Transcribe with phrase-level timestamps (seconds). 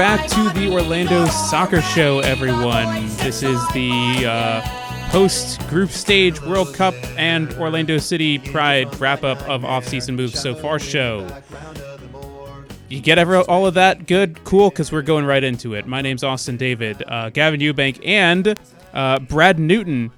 [0.00, 3.06] back to the Orlando Soccer Show, everyone.
[3.18, 4.62] This is the uh,
[5.10, 10.40] post group stage World Cup and Orlando City Pride wrap up of off season moves
[10.40, 11.28] so far show.
[12.88, 14.06] You get all of that?
[14.06, 15.86] Good, cool, because we're going right into it.
[15.86, 18.58] My name's Austin David, uh, Gavin Ewbank, and
[18.94, 20.12] uh, Brad Newton.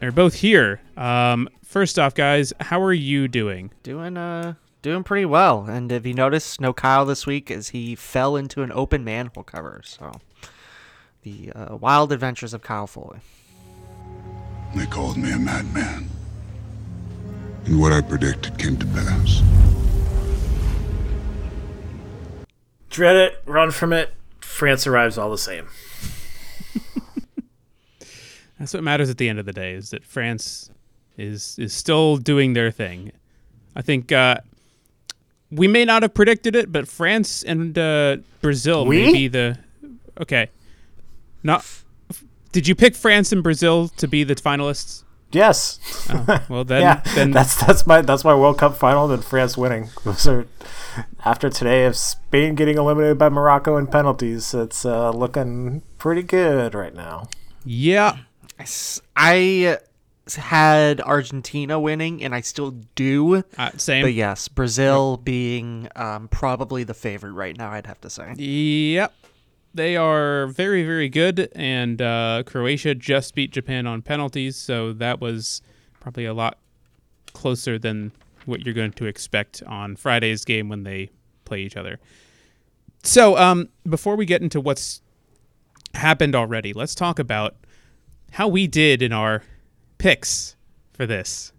[0.00, 0.82] They're both here.
[0.98, 3.70] Um, first off, guys, how are you doing?
[3.84, 4.52] Doing uh
[4.82, 5.64] doing pretty well.
[5.64, 9.44] And if you notice, no Kyle this week as he fell into an open manhole
[9.44, 9.80] cover.
[9.84, 10.12] So
[11.22, 13.20] the uh, wild adventures of Kyle Foley.
[14.74, 16.10] They called me a madman.
[17.64, 19.40] And what I predicted came to pass.
[22.90, 24.12] Dread it, run from it.
[24.40, 25.68] France arrives all the same.
[28.58, 30.70] That's what matters at the end of the day is that France
[31.16, 33.12] is is still doing their thing.
[33.76, 34.38] I think uh,
[35.52, 39.06] we may not have predicted it, but France and uh, Brazil We?
[39.06, 39.58] may be the
[40.20, 40.48] okay.
[41.42, 41.64] Not
[42.52, 45.04] did you pick France and Brazil to be the finalists?
[45.32, 45.78] Yes.
[46.10, 47.00] Oh, well then, yeah.
[47.14, 49.88] then that's that's my that's my World Cup final Then France winning.
[50.04, 50.46] Those are
[51.24, 54.52] after today of Spain getting eliminated by Morocco in penalties.
[54.52, 57.28] It's uh, looking pretty good right now.
[57.64, 58.18] yeah.
[58.58, 59.78] I s- I
[60.28, 63.44] had Argentina winning, and I still do.
[63.58, 64.04] Uh, same.
[64.04, 68.34] But yes, Brazil being um, probably the favorite right now, I'd have to say.
[68.34, 69.12] Yep.
[69.74, 75.20] They are very, very good, and uh, Croatia just beat Japan on penalties, so that
[75.20, 75.62] was
[75.98, 76.58] probably a lot
[77.32, 78.12] closer than
[78.44, 81.10] what you're going to expect on Friday's game when they
[81.44, 81.98] play each other.
[83.02, 85.00] So, um, before we get into what's
[85.94, 87.56] happened already, let's talk about
[88.32, 89.42] how we did in our
[90.02, 90.56] picks
[90.92, 91.52] for this.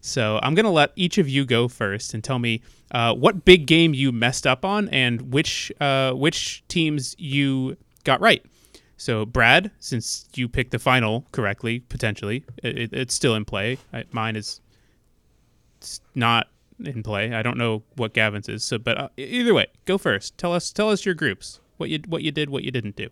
[0.00, 3.66] So I'm gonna let each of you go first and tell me uh, what big
[3.66, 8.44] game you messed up on and which uh, which teams you got right.
[8.96, 13.78] So Brad, since you picked the final correctly, potentially it, it- it's still in play.
[14.12, 14.60] Mine is
[16.14, 16.48] not
[16.84, 17.32] in play.
[17.34, 18.64] I don't know what Gavin's is.
[18.64, 20.36] So, but uh, either way, go first.
[20.38, 21.60] Tell us tell us your groups.
[21.76, 23.08] What you what you did, what you didn't do.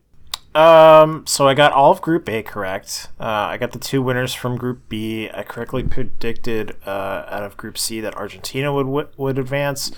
[0.59, 3.11] Um, so I got all of Group A correct.
[3.21, 5.31] Uh, I got the two winners from Group B.
[5.33, 9.93] I correctly predicted uh, out of Group C that Argentina would w- would advance.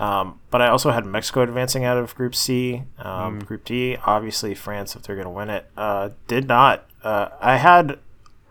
[0.00, 2.82] Um, but I also had Mexico advancing out of Group C.
[2.98, 5.70] Um, Group D, obviously France if they're going to win it.
[5.76, 6.90] Uh, did not.
[7.04, 8.00] Uh, I had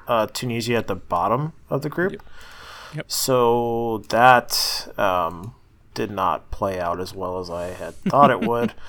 [0.07, 2.23] uh, Tunisia at the bottom of the group.
[2.95, 3.11] Yep.
[3.11, 5.55] So that um,
[5.93, 8.73] did not play out as well as I had thought it would.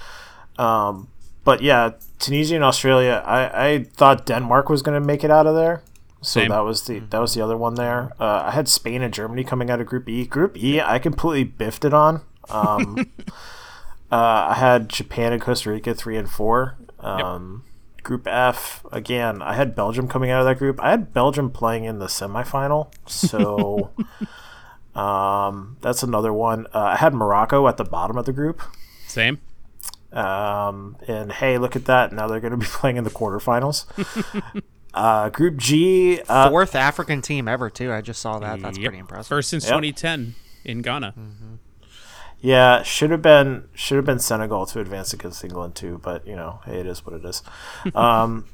[1.51, 3.25] But yeah, Tunisia and Australia.
[3.27, 5.83] I, I thought Denmark was going to make it out of there.
[6.23, 6.51] So Same.
[6.51, 8.13] that was the that was the other one there.
[8.21, 10.27] Uh, I had Spain and Germany coming out of Group E.
[10.27, 12.21] Group E, I completely biffed it on.
[12.51, 12.99] Um,
[14.13, 16.77] uh, I had Japan and Costa Rica three and four.
[17.01, 17.65] Um,
[18.05, 19.43] Group F again.
[19.43, 20.81] I had Belgium coming out of that group.
[20.81, 22.93] I had Belgium playing in the semifinal.
[23.07, 23.91] So
[24.95, 26.69] um, that's another one.
[26.73, 28.63] Uh, I had Morocco at the bottom of the group.
[29.09, 29.41] Same.
[30.13, 32.13] Um, and hey, look at that!
[32.13, 33.85] Now they're going to be playing in the quarterfinals.
[34.95, 37.93] uh, group G, uh, Fourth African team ever, too.
[37.93, 38.61] I just saw that.
[38.61, 38.85] That's Yep.
[38.87, 39.29] pretty impressive.
[39.29, 39.71] First since Yep.
[39.83, 40.35] 2010
[40.65, 41.15] in Ghana.
[42.41, 46.35] yeah, should have been should have been Senegal to advance against England too, but you
[46.37, 47.43] know, hey, it is what it is.
[47.95, 48.47] Um,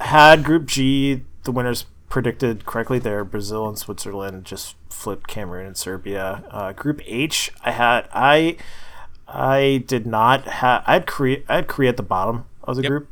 [0.00, 3.24] had Group G the winners predicted correctly there.
[3.24, 6.44] Brazil and Switzerland just flipped Cameroon and Serbia.
[6.50, 8.56] Uh, group H, I had I
[9.28, 12.82] I did not have I had Korea I had Korea at the bottom of the
[12.82, 12.90] Yep.
[12.90, 13.08] group,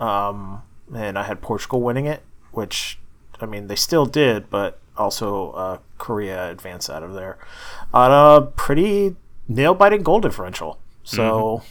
[0.00, 0.62] um,
[0.94, 2.22] and I had Portugal winning it,
[2.52, 2.98] which
[3.40, 7.38] I mean they still did, but also uh, Korea advanced out of there
[7.92, 9.16] on a pretty
[9.48, 10.78] nail biting goal differential.
[11.04, 11.62] So.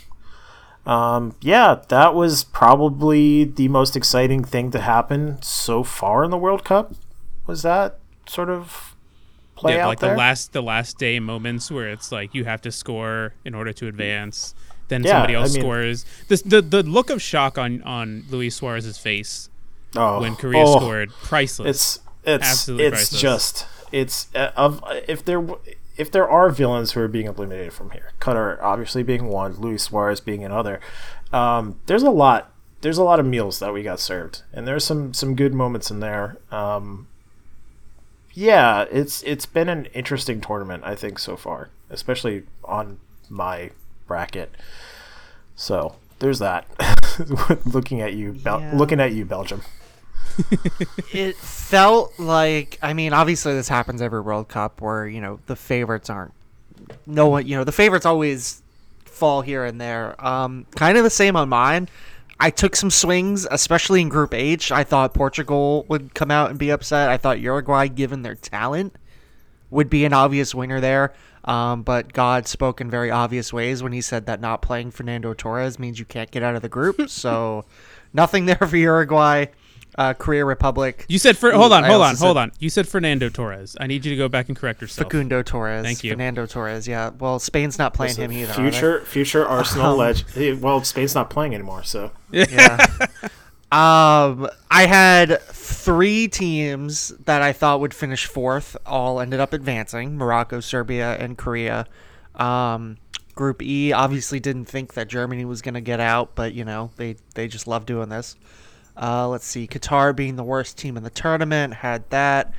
[0.85, 6.37] Um, yeah, that was probably the most exciting thing to happen so far in the
[6.37, 6.93] World Cup.
[7.45, 8.88] Was that sort of
[9.59, 10.11] play yeah, out like there?
[10.11, 13.73] the last the last day moments where it's like you have to score in order
[13.73, 14.55] to advance.
[14.87, 16.05] Then Yeah, somebody else I mean- scores.
[16.27, 19.49] This the the look of shock on on Luis Suarez's face
[19.95, 21.67] oh, when Korea oh, scored, priceless.
[21.69, 23.21] It's it's Absolutely it's priceless.
[23.21, 25.45] just it's uh, of if there
[25.97, 29.83] if there are villains who are being eliminated from here, Qatar obviously being one, Luis
[29.83, 30.79] Suarez being another.
[31.33, 32.53] Um, there's a lot.
[32.81, 35.91] There's a lot of meals that we got served, and there's some some good moments
[35.91, 36.37] in there.
[36.51, 37.07] Um,
[38.33, 42.99] yeah, it's it's been an interesting tournament, I think, so far, especially on
[43.29, 43.71] my
[44.07, 44.53] bracket.
[45.55, 46.65] So there's that.
[47.65, 48.71] looking at you, Bel- Yeah.
[48.75, 49.61] looking at you, Belgium.
[51.13, 55.55] it felt like I mean, obviously this happens every World Cup where you know the
[55.55, 56.33] favorites aren't.
[57.05, 58.61] No one, you know, the favorites always
[59.05, 60.15] fall here and there.
[60.25, 61.89] Um, kind of the same on mine.
[62.39, 64.71] I took some swings, especially in Group H.
[64.71, 67.09] I thought Portugal would come out and be upset.
[67.09, 68.95] I thought Uruguay, given their talent,
[69.69, 71.13] would be an obvious winner there.
[71.43, 75.33] Um, but God spoke in very obvious ways when he said that not playing Fernando
[75.33, 77.01] Torres means you can't get out of the group.
[77.09, 77.65] so
[78.13, 79.47] nothing there for Uruguay.
[79.97, 81.05] Uh, Korea Republic.
[81.09, 82.51] You said for hold on, hold on, hold on.
[82.59, 83.75] You said Fernando Torres.
[83.79, 85.07] I need you to go back and correct yourself.
[85.11, 85.83] Facundo Torres.
[85.83, 86.11] Thank you.
[86.11, 87.09] Fernando Torres, yeah.
[87.09, 88.53] Well, Spain's not playing him either.
[88.53, 90.61] Future future Arsenal legend.
[90.61, 92.77] Well, Spain's not playing anymore, so Yeah.
[93.71, 98.77] um, I had three teams that I thought would finish fourth.
[98.85, 101.87] All ended up advancing: Morocco, Serbia, and Korea.
[102.35, 102.97] Um,
[103.35, 106.91] Group E obviously didn't think that Germany was going to get out, but you know
[106.97, 108.35] they they just love doing this.
[109.01, 112.53] Uh, let's see, Qatar being the worst team in the tournament had that.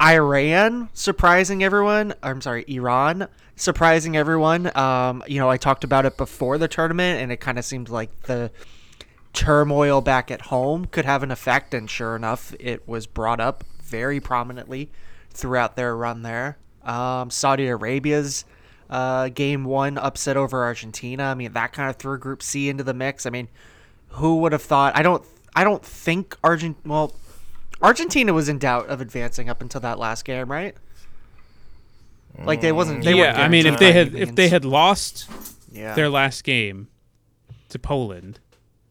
[0.00, 2.14] Iran surprising everyone.
[2.22, 4.76] I'm sorry, Iran surprising everyone.
[4.76, 7.88] Um, you know, I talked about it before the tournament, and it kind of seemed
[7.88, 8.50] like the
[9.32, 13.64] turmoil back at home could have an effect, and sure enough, it was brought up
[13.82, 14.90] very prominently
[15.30, 16.58] throughout their run there.
[16.84, 18.44] Um, Saudi Arabia's
[18.90, 21.24] uh, game one upset over Argentina.
[21.24, 23.24] I mean, that kind of threw Group C into the mix.
[23.24, 23.48] I mean,
[24.08, 24.96] who would have thought?
[24.96, 25.24] I don't.
[25.54, 26.76] I don't think Argent.
[26.84, 27.14] Well,
[27.80, 30.76] Argentina was in doubt of advancing up until that last game, right?
[32.38, 33.04] Like they wasn't.
[33.04, 35.28] They yeah, I mean, if they had if they had lost
[35.70, 36.88] yeah, their last game
[37.68, 38.40] to Poland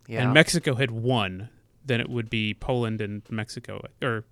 [0.08, 0.24] yeah.
[0.24, 1.50] and Mexico had won,
[1.86, 4.26] then it would be Poland and Mexico or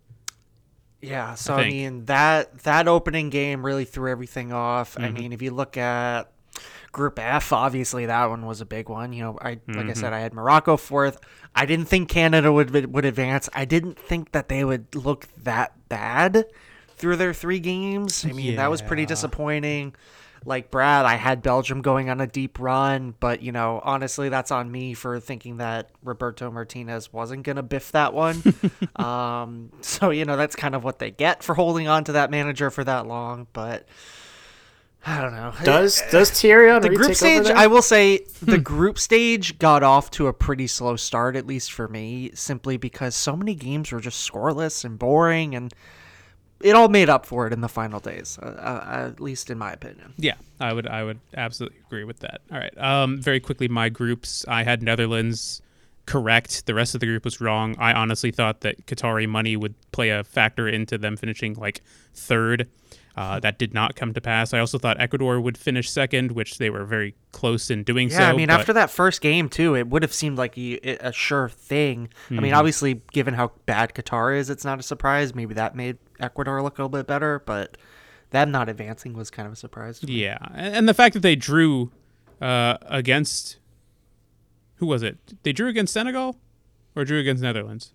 [1.02, 4.94] Yeah, so I I, mean that that opening game really threw everything off.
[4.94, 5.04] Mm-hmm.
[5.04, 6.32] I mean, if you look at
[6.92, 9.14] Group F, obviously that one was a big one.
[9.14, 9.90] You know, I like Mm-hmm.
[9.90, 11.20] I said, I had Morocco fourth.
[11.56, 13.50] I didn't think Canada would would advance.
[13.54, 16.46] I didn't think that they would look that bad
[16.96, 18.26] through their three games.
[18.26, 19.96] I mean, that was pretty disappointing.
[20.46, 24.52] Like Brad, I had Belgium going on a deep run, but you know, honestly, that's
[24.52, 28.42] on me for thinking that Roberto Martinez wasn't gonna biff that one.
[28.96, 32.32] um, so you know, that's kind of what they get for holding on to that
[32.32, 33.48] manager for that long.
[33.52, 33.86] But
[35.06, 35.54] I don't know.
[35.64, 37.48] does does Thierry Henry the group stage?
[37.48, 41.72] I will say the group stage got off to a pretty slow start, at least
[41.72, 45.74] for me, simply because so many games were just scoreless and boring, and
[46.62, 48.38] it all made up for it in the final days.
[48.42, 50.14] Uh, uh, at least in my opinion.
[50.18, 52.42] Yeah, I would I would absolutely agree with that.
[52.52, 52.78] All right.
[52.78, 55.62] Um very quickly my groups, I had Netherlands
[56.06, 56.66] correct.
[56.66, 57.76] The rest of the group was wrong.
[57.80, 61.82] I honestly thought that Qatari money would play a factor into them finishing like
[62.14, 62.68] third.
[63.20, 64.54] Uh, that did not come to pass.
[64.54, 68.20] I also thought Ecuador would finish second, which they were very close in doing so.
[68.20, 70.78] Yeah, I mean, but- after that first game too, it would have seemed like a,
[71.02, 72.08] a sure thing.
[72.30, 72.44] I Mm-hmm.
[72.44, 75.36] mean, obviously, given how bad Qatar is, it's not a surprise.
[75.36, 77.76] Maybe that made Ecuador look a little bit better, but
[78.30, 80.00] them not advancing was kind of a surprise.
[80.00, 80.14] to me.
[80.24, 81.92] Yeah, and and the fact that they drew
[82.40, 83.58] uh, against
[84.76, 85.18] who was it?
[85.44, 86.38] They drew against Senegal
[86.96, 87.94] or drew against Netherlands?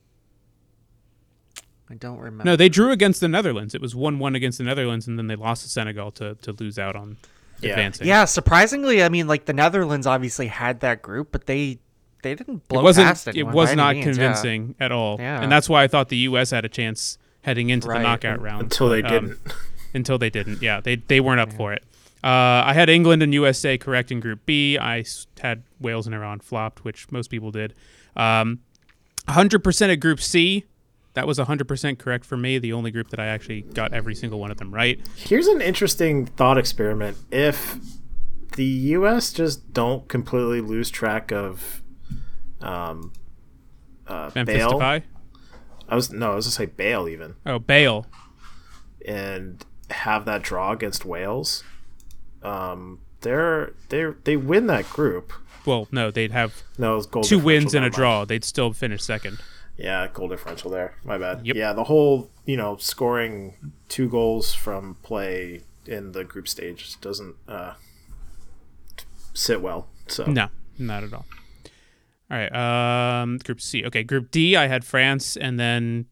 [1.91, 2.45] I don't remember.
[2.45, 3.75] No, they drew against the Netherlands.
[3.75, 6.79] It was one-one against the Netherlands, and then they lost to Senegal to to lose
[6.79, 7.17] out on
[7.61, 7.71] Yeah.
[7.71, 8.07] advancing.
[8.07, 11.79] Yeah, surprisingly, I mean, like the Netherlands obviously had that group, but they
[12.23, 13.07] they didn't blow it wasn't.
[13.09, 14.13] past It was not means, yeah.
[14.13, 15.17] convincing at all.
[15.21, 15.43] Yeah.
[15.43, 16.51] and that's why I thought the U.S.
[16.53, 17.99] had a chance heading into Right.
[17.99, 19.39] the knockout round until they um, didn't.
[19.95, 20.63] until they didn't.
[20.63, 21.85] Yeah, they they weren't up for it.
[22.25, 24.79] Uh, I had England and USA correct in Group B.
[24.79, 25.05] I
[25.41, 27.75] had Wales and Iran flopped, which most people did.
[28.17, 28.61] Um,
[29.29, 30.65] 100% of Group C.
[31.15, 32.59] That was 100% correct for me.
[32.59, 35.01] The only group that I actually got every single one of them right.
[35.17, 37.17] Here's an interesting thought experiment.
[37.31, 37.79] If
[38.57, 39.33] the U.S.
[39.33, 41.83] just don't completely lose track of
[42.61, 43.13] um,
[44.07, 45.03] uh, Memphis Bale, Depay.
[45.89, 48.07] I was no, I was gonna say Bale even, Oh, Bale.
[49.07, 51.63] and have that draw against Wales.
[52.43, 55.33] Um, they're they they win that group.
[55.67, 57.95] Well, no, they'd have No, two wins and a mind.
[57.95, 58.25] draw.
[58.25, 59.39] They'd still finish second.
[59.77, 60.95] Yeah, goal differential there.
[61.05, 61.47] My bad.
[61.47, 61.57] Yep.
[61.57, 67.37] Yeah, the whole you know scoring two goals from play in the group stage doesn't
[67.49, 67.75] uh,
[69.33, 69.89] sit well.
[70.07, 71.27] So No, not at all.
[72.31, 73.21] All right.
[73.23, 73.85] Um, group C.
[73.85, 74.57] Okay, Group D.
[74.57, 76.07] I had France and then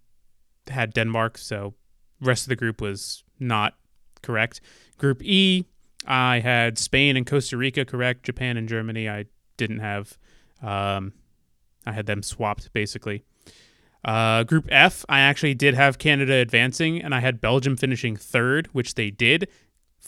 [0.68, 1.38] had Denmark.
[1.38, 1.74] So
[2.20, 3.74] rest of the group was not
[4.22, 4.60] correct.
[4.98, 5.66] Group E.
[6.06, 8.24] I had Spain and Costa Rica correct.
[8.24, 9.08] Japan and Germany.
[9.08, 9.26] I
[9.56, 10.18] didn't have.
[10.60, 11.12] Um,
[11.86, 13.24] I had them swapped basically.
[14.04, 15.04] Uh, group F.
[15.08, 19.48] I actually did have Canada advancing, and I had Belgium finishing third, which they did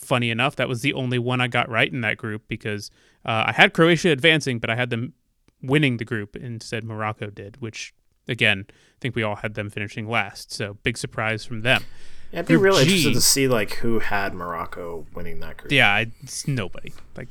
[0.04, 2.90] funny enough, that was the only one I got right in that group because
[3.24, 5.14] uh, I had Croatia advancing, but I had them
[5.62, 6.36] winning the group.
[6.36, 7.94] Instead, Morocco did, which
[8.28, 10.52] again, I think we all had them finishing last.
[10.52, 11.84] So big surprise from them.
[12.32, 15.56] Yeah, I'd be Group really G- interested to see like who had Morocco winning that
[15.56, 15.72] group.
[15.72, 16.92] Yeah, I- it's nobody.
[17.16, 17.28] Like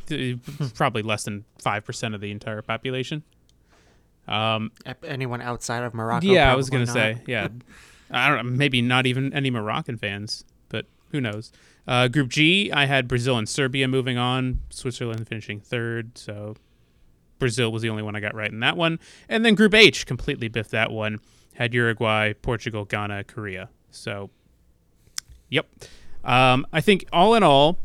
[0.73, 3.23] probably less than five percent of the entire population.
[4.27, 4.71] Um,
[5.03, 6.25] Anyone outside of Morocco?
[6.27, 6.93] yeah, I was gonna not.
[6.93, 7.47] say, yeah.
[8.11, 11.51] I don't know, maybe not even any Moroccan fans, but who knows?
[11.87, 16.55] Uh, group G, I had Brazil and Serbia moving on, Switzerland finishing third, so
[17.39, 18.99] Brazil was the only one I got right in that one.
[19.27, 21.19] And then Group H, completely biffed that one.
[21.55, 23.69] Had Uruguay, Portugal, Ghana, Korea.
[23.91, 24.29] So,
[25.49, 25.67] yep.
[26.23, 27.77] Um, I think all in all,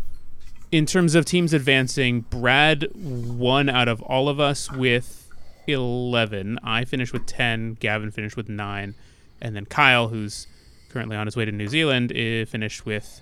[0.71, 5.28] in terms of teams advancing, Brad won out of all of us with
[5.69, 6.59] 11.
[6.63, 7.75] I finished with 10.
[7.75, 8.95] Gavin finished with 9.
[9.41, 10.47] And then Kyle, who's
[10.89, 13.21] currently on his way to New Zealand, eh, finished with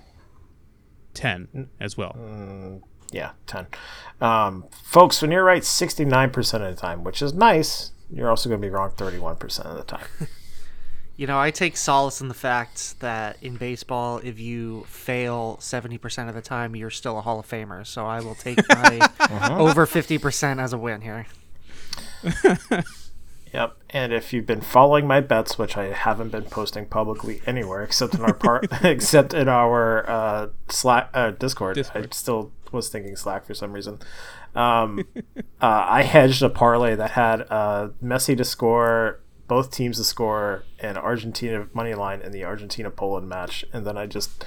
[1.14, 2.16] 10 as well.
[3.12, 3.66] Yeah, ten.
[4.20, 8.60] Um, folks, when you're right 69% of the time, which is nice, you're also going
[8.60, 10.06] to be wrong 31% of the time.
[11.18, 16.28] You know, I take solace in the fact that in baseball, if you fail 70%
[16.28, 17.86] of the time, you're still a Hall of Famer.
[17.86, 19.56] So I will take my Uh-huh.
[19.58, 21.24] over 50% as a win here.
[23.56, 23.76] Yep.
[23.88, 28.14] And if you've been following my bets, which I haven't been posting publicly anywhere except
[28.14, 31.76] in our part, except in our uh, Slack uh, Discord.
[31.76, 32.08] Discord.
[32.10, 33.98] I still was thinking Slack for some reason.
[34.54, 35.06] Um,
[35.62, 40.64] uh, I hedged a parlay that had uh, Messi to score, both teams to score,
[40.78, 44.44] and Argentina money line in the Argentina Poland match, and then I just.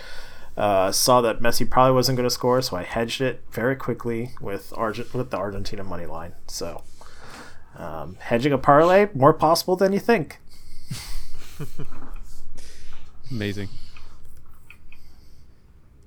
[0.58, 4.32] Uh, saw that Messi probably wasn't going to score, so I hedged it very quickly
[4.42, 6.34] with Argent with the Argentina money line.
[6.48, 6.84] So
[7.80, 10.40] um, hedging a parlay more possible than you think.
[13.32, 13.70] Amazing.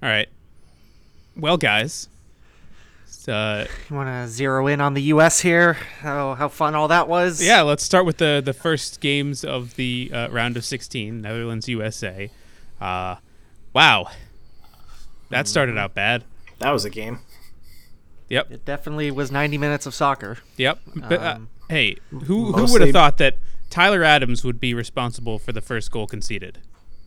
[0.02, 0.28] All right.
[1.36, 2.08] Well, guys.
[3.28, 5.40] Uh, You want to zero in on the U.S.
[5.40, 5.74] here?
[6.00, 7.40] How, how fun all that was?
[7.44, 11.68] yeah, let's start with the the first games of the uh, round of 16, Netherlands
[11.68, 12.30] USA.
[12.80, 13.16] Uh,
[13.72, 14.08] wow,
[15.30, 16.24] that started out bad.
[16.58, 17.20] That was a game.
[18.28, 20.38] Yep, It definitely was 90 minutes of soccer.
[20.56, 20.80] yep.
[20.96, 23.38] But uh, Um, hey, who who would have thought that
[23.70, 26.58] Tyler Adams would be responsible for the first goal conceded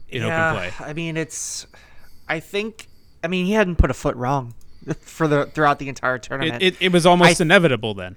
[0.09, 0.87] in yeah, open play?
[0.87, 1.67] I mean, it's.
[2.27, 2.87] I think.
[3.23, 4.53] I mean, he hadn't put a foot wrong
[5.01, 6.61] for the throughout the entire tournament.
[6.61, 8.15] It, it, it was almost I- inevitable then.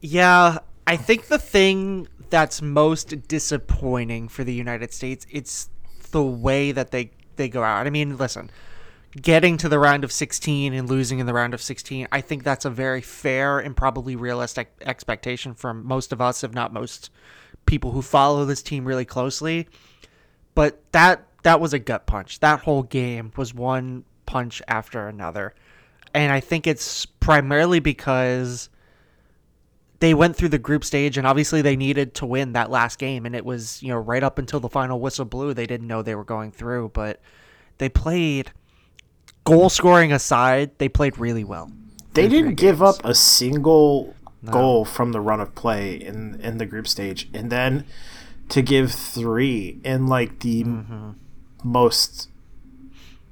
[0.00, 5.68] Yeah, I think the thing that's most disappointing for the United States it's
[6.12, 7.86] the way that they they go out.
[7.86, 8.50] I mean, listen,
[9.20, 12.44] getting to the round of 16 and losing in the round of 16, I think
[12.44, 17.10] that's a very fair and probably realistic expectation from most of us, if not most
[17.66, 19.68] people who follow this team really closely.
[20.54, 22.40] But that that was a gut punch.
[22.40, 25.54] That whole game was one punch after another.
[26.14, 28.68] And I think it's primarily because
[29.98, 33.24] they went through the group stage and obviously they needed to win that last game
[33.24, 36.02] and it was you know right up until the final whistle blew they didn't know
[36.02, 37.20] they were going through but
[37.78, 38.50] they played
[39.44, 41.70] goal scoring aside they played really well
[42.14, 42.98] They didn't give games.
[42.98, 44.14] up a single
[44.50, 47.84] goal from the run of play in in the group stage, and then
[48.48, 51.10] to give three in like the Mm-hmm.
[51.64, 52.28] most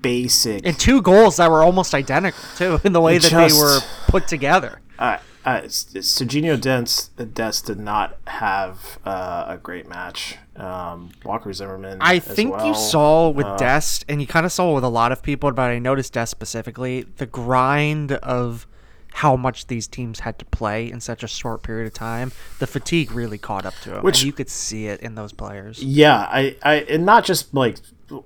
[0.00, 0.64] basic.
[0.66, 3.80] and two goals that were almost identical too in the way that just- they were
[4.08, 5.18] put together uh,
[5.58, 10.36] uh, Serginho Dest Dest did not have uh, a great match.
[10.56, 11.98] Um, Walker Zimmerman.
[12.00, 12.66] I think well.
[12.66, 15.50] you saw with Uh, Dest, and you kind of saw with a lot of people,
[15.52, 18.66] but I noticed Dest specifically, the grind of
[19.14, 22.30] how much these teams had to play in such a short period of time.
[22.60, 25.32] The fatigue really caught up to him, Which- and you could see it in those
[25.32, 25.82] players.
[25.82, 27.78] Yeah, I, I, and not just like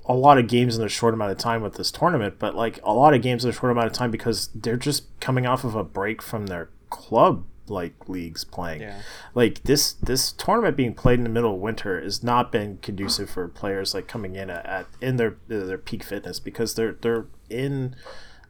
[0.07, 2.81] a lot of games in a short amount of time with this tournament, but like
[2.83, 5.62] a lot of games in a short amount of time because they're just coming off
[5.64, 8.82] of a break from their club like leagues playing.
[8.82, 9.00] Yeah.
[9.34, 13.30] Like this this tournament being played in the middle of winter has not been conducive
[13.30, 17.26] for players like coming in at, at in their their peak fitness because they're they're
[17.50, 17.96] in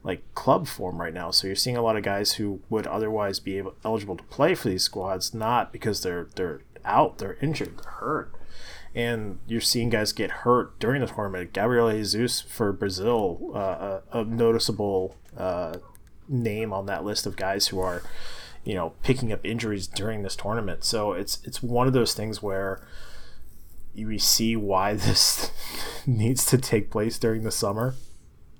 [0.03, 1.31] like club form right now.
[1.31, 4.53] So you're seeing a lot of guys who would otherwise be able, eligible to play
[4.53, 8.31] for these squads, not because they're they're out, they're injured, they're hurt
[8.93, 11.51] and you're seeing guys get hurt during the tournament.
[11.51, 15.73] Gabriel Jesus for Brazil, uh, a, a noticeable uh,
[16.27, 18.03] name on that list of guys who are,
[18.63, 20.83] you know, picking up injuries during this tournament.
[20.83, 22.85] So it's it's one of those things where
[23.93, 25.51] you see why this
[26.05, 27.95] needs to take place during the summer.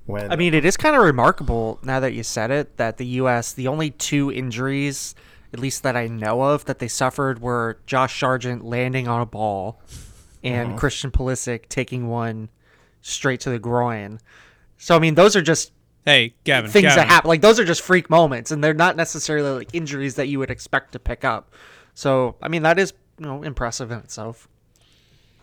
[0.05, 3.05] When I mean, it is kind of remarkable now that you said it that the
[3.07, 3.53] U.S.
[3.53, 5.15] the only two injuries,
[5.51, 9.25] at least that I know of, that they suffered were Josh Sargent landing on a
[9.25, 9.81] ball,
[10.43, 10.77] and uh-huh.
[10.77, 12.49] Christian Pulisic taking one
[13.01, 14.19] straight to the groin.
[14.77, 15.71] So I mean, those are just
[16.05, 16.69] Hey, Gavin.
[16.69, 17.27] things Gavin, that happen.
[17.27, 20.51] Like those are just freak moments, and they're not necessarily like injuries that you would
[20.51, 21.51] expect to pick up.
[21.95, 24.47] So I mean, that is you know impressive in itself.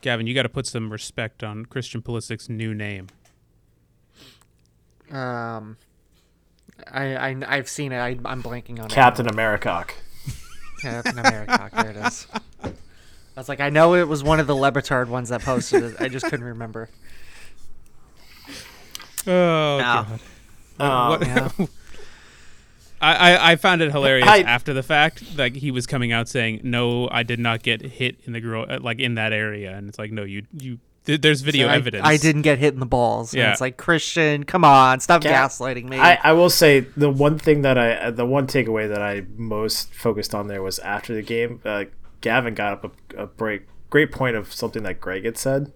[0.03, 3.09] Gavin, you got to put some respect on Christian Pulisic's new name.
[5.11, 5.77] Um,
[6.91, 7.99] I, I I've seen it.
[7.99, 8.93] I, I'm blanking on it.
[8.93, 9.85] Captain America.
[9.89, 9.95] it.
[10.81, 11.71] Captain America.
[11.75, 12.27] There it is.
[12.65, 15.85] I was like, I know it was one of the Le Batard ones that posted
[15.85, 15.97] it.
[16.01, 16.91] I just couldn't remember.
[19.27, 20.07] Oh, Now,
[20.79, 21.51] Um, What- yeah.
[23.01, 25.37] I, I, I found it hilarious I- after the fact.
[25.37, 28.65] Like he was coming out saying, "No, I did not get hit in the girl
[28.81, 32.07] like in that area," and it's like, "No, you you." Th- there's video I, evidence.
[32.07, 33.35] I didn't get hit in the balls.
[33.35, 33.43] Yeah.
[33.43, 33.51] Yeah.
[33.51, 35.99] it's like Christian, come on, stop Ga- gaslighting me.
[35.99, 39.93] I, I will say the one thing that I the one takeaway that I most
[39.93, 41.61] focused on there was after the game.
[41.65, 41.87] Uh,
[42.21, 45.73] Gavin got up a, a great great point of something that Greg had said,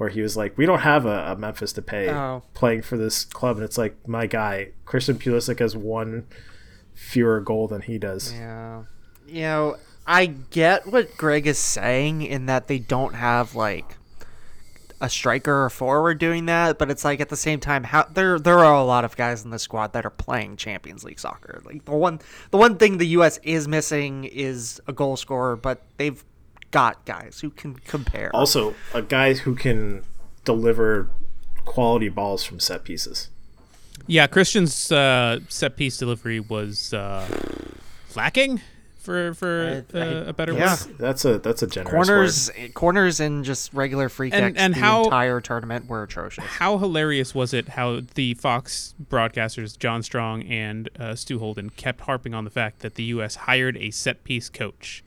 [0.00, 2.42] where he was like, "We don't have a, a Memphis Depay Oh.
[2.54, 6.26] playing for this club," and it's like, my guy Christian Pulisic has one
[6.94, 8.32] fewer goal than he does.
[8.32, 8.84] Yeah.
[9.28, 9.76] You know,
[10.06, 13.98] I get what Greg is saying in that they don't have like
[15.02, 18.38] a striker or forward doing that, but it's like at the same time how there
[18.38, 21.60] there are a lot of guys in the squad that are playing Champions League soccer.
[21.64, 25.82] Like the one the one thing the US is missing is a goal scorer, but
[25.98, 26.24] they've
[26.70, 28.30] got guys who can compare.
[28.34, 30.04] Also, a guy who can
[30.44, 31.10] deliver
[31.64, 33.28] quality balls from set pieces.
[34.06, 37.26] Yeah, Christian's uh, set piece delivery was uh,
[38.16, 38.60] lacking
[38.98, 40.76] for for I- I- uh, a better yeah.
[40.84, 40.98] word.
[40.98, 44.80] That's a that's a generous corners corners and just regular free kicks And- and the
[44.80, 46.44] how- entire tournament were atrocious.
[46.44, 52.02] How hilarious was it how the Fox broadcasters John Strong and uh, Stu Holden kept
[52.02, 53.34] harping on the fact that the U.S.
[53.36, 55.02] hired a set piece coach.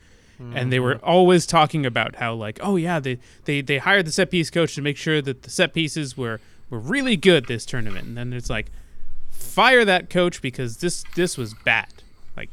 [0.56, 4.12] And they were always talking about how, like, oh yeah, they, they, they hired the
[4.12, 7.65] set piece coach to make sure that the set pieces were, were really good this
[7.65, 8.08] tournament.
[8.08, 8.71] And then it's like,
[9.53, 11.88] fire that coach because this this was bad.
[12.36, 12.49] Like,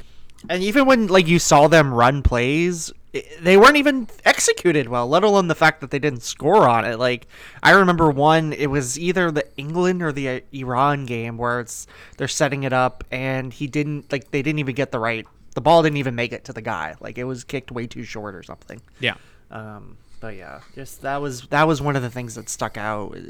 [0.48, 2.92] And even when like you saw them run plays,
[3.40, 5.09] they weren't even executed well.
[5.09, 6.98] Let alone the fact that they didn't score on it.
[6.98, 7.26] Like
[7.62, 11.87] I remember one, it was either the England or the uh, Iran game where it's
[12.18, 15.26] they're setting it up and he didn't like they didn't even get the right.
[15.54, 16.94] The ball didn't even make it to the guy.
[17.00, 18.80] Like it was kicked way too short or something.
[19.00, 19.14] yeah,
[19.50, 23.16] Um, but yeah, just that was that was one of the things that stuck out
[23.16, 23.20] uh,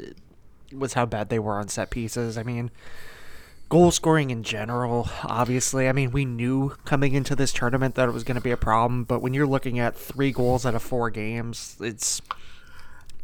[0.77, 2.37] was how bad they were on set pieces.
[2.37, 2.69] I mean,
[3.69, 5.87] goal scoring in general, obviously.
[5.87, 8.57] I mean, we knew coming into this tournament that it was going to be a
[8.57, 12.21] problem, but when you're looking at three goals out of four games, it's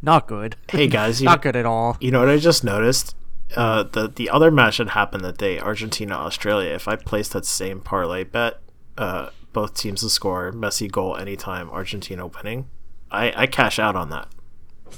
[0.02, 0.56] not good.
[0.70, 1.96] Hey guys, you, not good at all.
[2.00, 3.14] you know what I just noticed?
[3.56, 6.70] Uh, the the other match that happened that day, Argentina Australia.
[6.74, 8.60] If I placed that same parlay bet,
[8.98, 12.68] uh, both teams to score Messi goal anytime, Argentina winning,
[13.10, 14.28] I I cash out on that.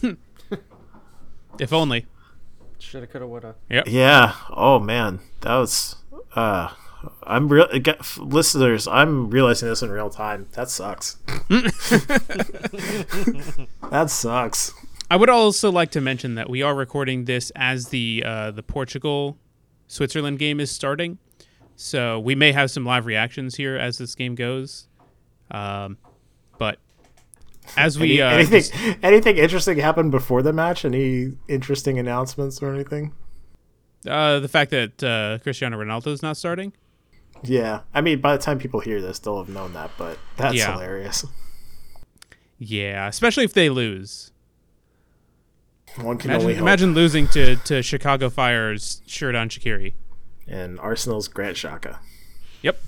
[1.60, 2.06] if only.
[2.78, 3.54] Shoulda, coulda, woulda.
[3.68, 3.84] Yep.
[3.86, 4.34] Yeah.
[4.50, 5.96] Oh man, that was.
[6.34, 6.70] Uh,
[7.22, 7.66] I'm real
[8.18, 8.86] listeners.
[8.86, 10.48] I'm realizing this in real time.
[10.52, 11.14] That sucks.
[13.90, 14.72] that sucks.
[15.10, 18.62] I would also like to mention that we are recording this as the uh, the
[18.62, 19.38] Portugal
[19.86, 21.18] Switzerland game is starting,
[21.82, 24.86] so we may have some live reactions here as this game goes.
[25.50, 25.96] Um,
[26.58, 26.78] but
[27.76, 30.84] as we Any- uh, anything anything interesting happened before the match?
[30.84, 33.12] Any interesting announcements or anything?
[34.06, 36.72] uh, the fact that uh, Cristiano Ronaldo is not starting.
[37.42, 39.90] Yeah, I mean, by the time people hear this, they'll have known that.
[39.96, 40.72] But that's Yeah.
[40.72, 41.24] hilarious.
[42.58, 44.32] Yeah, especially if they lose.
[45.96, 46.62] One can Imagine, only hope.
[46.62, 49.94] imagine losing to, to Chicago Fire's Xherdan Shaqiri.
[50.50, 51.98] And Arsenal's Granit Xhaka.
[52.62, 52.78] Yep.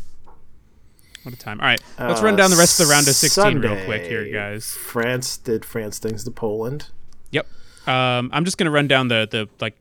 [1.23, 1.61] What a time.
[1.61, 4.27] All right, let's run down the rest of the round of 16 real quick here,
[4.29, 4.73] Uh, guys.
[4.73, 6.89] France did France things to Poland.
[7.31, 7.47] Yep.
[7.87, 9.77] Um, I'm just gonna run down the the like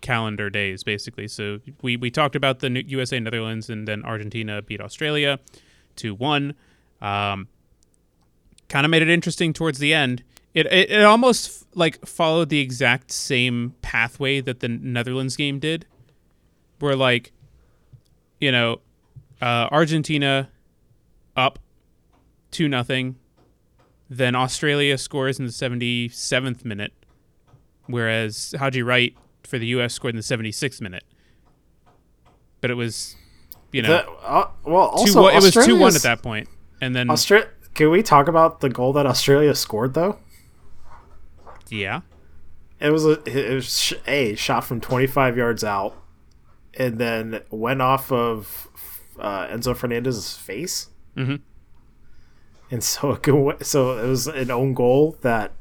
[0.00, 1.28] calendar days basically.
[1.28, 5.38] So we we talked about the New- USA Netherlands and then Argentina beat Australia
[5.94, 6.54] two one.
[7.00, 7.46] Um,
[8.68, 10.24] kind of made it interesting towards the end.
[10.52, 15.86] It it, it almost like followed the exact same pathway that the Netherlands game did,
[16.80, 17.32] where like,
[18.40, 18.80] you know,
[19.40, 20.50] uh, Argentina
[21.36, 21.58] up
[22.50, 23.16] two nothing.
[24.08, 26.92] Then Australia scores in the 77th minute,
[27.86, 29.94] whereas Haji Wright for the U.S.
[29.94, 31.02] scored in the 76th minute.
[32.60, 33.16] But it was,
[33.72, 36.48] you know, The- uh, well, also one- it was two one at that point,
[36.80, 37.08] and then
[37.74, 40.18] Can we talk about the goal that Australia scored though?
[41.68, 42.00] yeah,
[42.80, 45.96] It was a it was a shot from 25 yards out,
[46.76, 48.68] and then went off of
[49.18, 50.88] uh, Enzo Fernandez's face.
[51.16, 51.40] Mhm.
[52.70, 55.52] And so it go- so it was an own goal that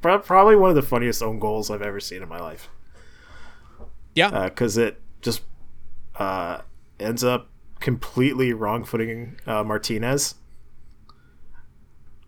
[0.00, 2.68] probably one of the funniest own goals I've ever seen in my life.
[4.14, 5.42] yeah, because it just
[6.16, 6.60] uh,
[7.00, 7.48] ends up
[7.80, 10.34] completely wrong footing uh, Martinez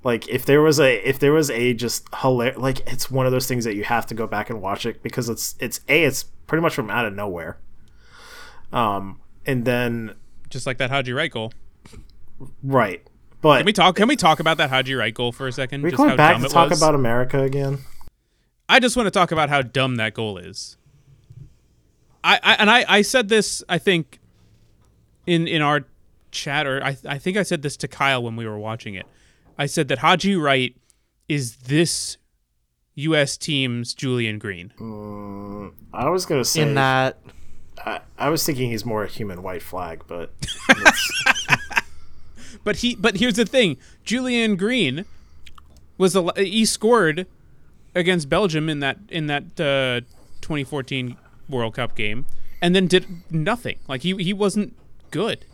[0.04, 3.32] Like if there was a if there was a just hilarious like it's one of
[3.32, 6.04] those things that you have to go back and watch it because it's it's a
[6.04, 7.56] it's pretty much from out of nowhere.
[8.72, 10.14] Um and then
[10.50, 11.52] Just like that Haji Wright goal.
[12.62, 13.02] right,
[13.40, 13.96] but Can we talk?
[13.96, 15.82] Can we talk about that Haji Wright goal for a second?
[15.82, 16.80] we going back to talk was?
[16.82, 17.78] about America again.
[18.68, 20.76] I just want to talk about how dumb that goal is.
[22.22, 24.18] I, I and I, I said this I think
[25.26, 25.84] in in our
[26.32, 29.06] chat or I I think I said this to Kyle when we were watching it.
[29.56, 30.76] I said that Haji Wright
[31.28, 32.16] is this
[32.94, 33.36] U.S.
[33.36, 34.72] team's Julian Green.
[35.92, 37.18] I was gonna say In that,
[37.84, 40.32] I, I was thinking he's more a human white flag, but
[42.64, 45.04] But he but here's the thing: Julian Green
[45.98, 47.26] was a he scored
[47.94, 50.00] against Belgium in that in that uh,
[50.42, 51.16] 2014
[51.48, 52.26] World Cup game,
[52.60, 53.78] and then did nothing.
[53.88, 54.76] Like he he wasn't
[55.10, 55.44] good.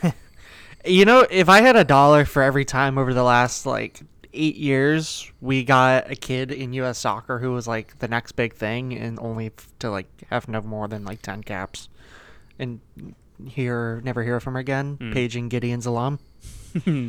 [0.84, 4.00] you know, if I had a dollar for every time over the last like
[4.36, 6.98] eight years we got a kid in U.S.
[6.98, 10.60] soccer who was like the next big thing, and only f- to like have no
[10.62, 11.88] more than like ten caps,
[12.58, 12.80] and
[13.46, 14.96] hear never hear from her again.
[15.00, 15.12] Hmm.
[15.12, 16.18] Paging Gedion Zalam.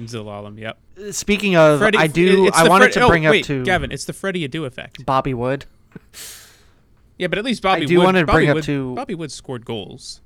[0.08, 0.78] Zelalem, yep.
[1.12, 2.50] Speaking of, Freddie, I do.
[2.54, 3.92] I wanted Fred- to oh, bring up to Gavin.
[3.92, 5.06] It's the Freddie Adu effect.
[5.06, 5.66] Bobby Wood.
[7.18, 7.82] Yeah, but at least Bobby.
[7.84, 10.22] I do Wood, wanna Bobby bring up to- Bobby Wood scored goals.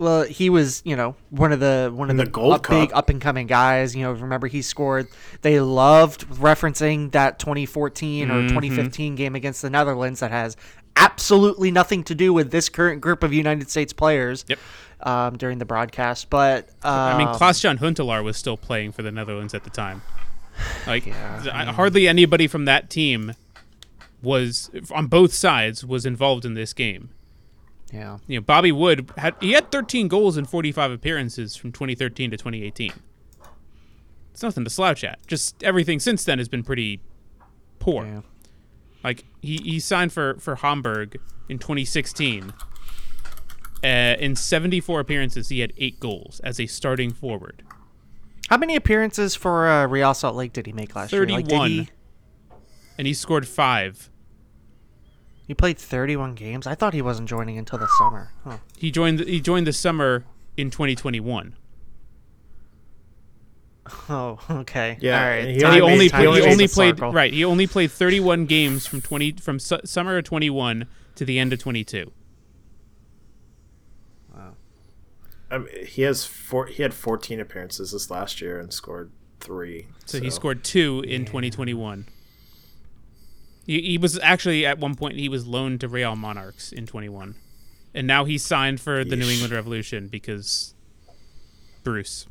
[0.00, 3.10] Well, he was, you know, one of the one of the, the up, big up
[3.10, 3.94] and coming guys.
[3.94, 5.08] You know, remember he scored.
[5.42, 10.56] They loved referencing that 2014 or 2015 game against the Netherlands that has
[10.96, 14.46] absolutely nothing to do with this current group of United States players.
[14.48, 14.58] Yep.
[15.02, 19.10] Um, during the broadcast, but um, I mean, Klaas-Jan Huntelaar was still playing for the
[19.10, 20.02] Netherlands at the time.
[20.86, 23.32] Like, Yeah, I- hardly anybody from that team
[24.22, 27.08] was on both sides was involved in this game.
[27.92, 32.30] Yeah, You know, Bobby Wood had he had 13 goals in 45 appearances from 2013
[32.30, 32.92] to 2018.
[34.32, 35.26] It's nothing to slouch at.
[35.26, 37.00] Just everything since then has been pretty
[37.78, 38.04] poor.
[38.06, 38.20] yeah.
[39.02, 42.52] Like he, he signed for for Hamburg in 2016.
[43.82, 43.86] Uh,
[44.18, 47.62] in 74 appearances, he had eight goals as a starting forward.
[48.50, 51.26] How many appearances for uh, Real Salt Lake did he make last year?
[51.26, 51.70] Like, 31.
[51.70, 51.88] he,
[52.98, 54.10] And he scored five.
[55.50, 56.64] He played 31 games.
[56.64, 58.32] I thought he wasn't joining until the summer.
[58.44, 58.58] Huh.
[58.78, 59.18] He joined.
[59.18, 60.24] He joined the summer
[60.56, 61.56] in 2021.
[64.08, 64.96] Oh, okay.
[65.00, 65.48] Yeah, All right.
[65.48, 67.12] he Time he only- time played, he only played circle.
[67.12, 67.32] right.
[67.32, 70.86] He only played 31 games from 20 from su- summer of 21
[71.16, 72.12] to the end of 22.
[74.32, 74.52] I mean,
[75.50, 76.66] um, he has four.
[76.66, 79.10] He had 14 appearances this last year and scored
[79.40, 79.88] three.
[80.06, 82.06] So, he scored two in 2021.
[83.70, 87.36] He, he was actually at one point he was loaned to Real Monarchs in 21,
[87.94, 90.74] and now he's signed for the New England Revolution because
[91.84, 92.26] Bruce.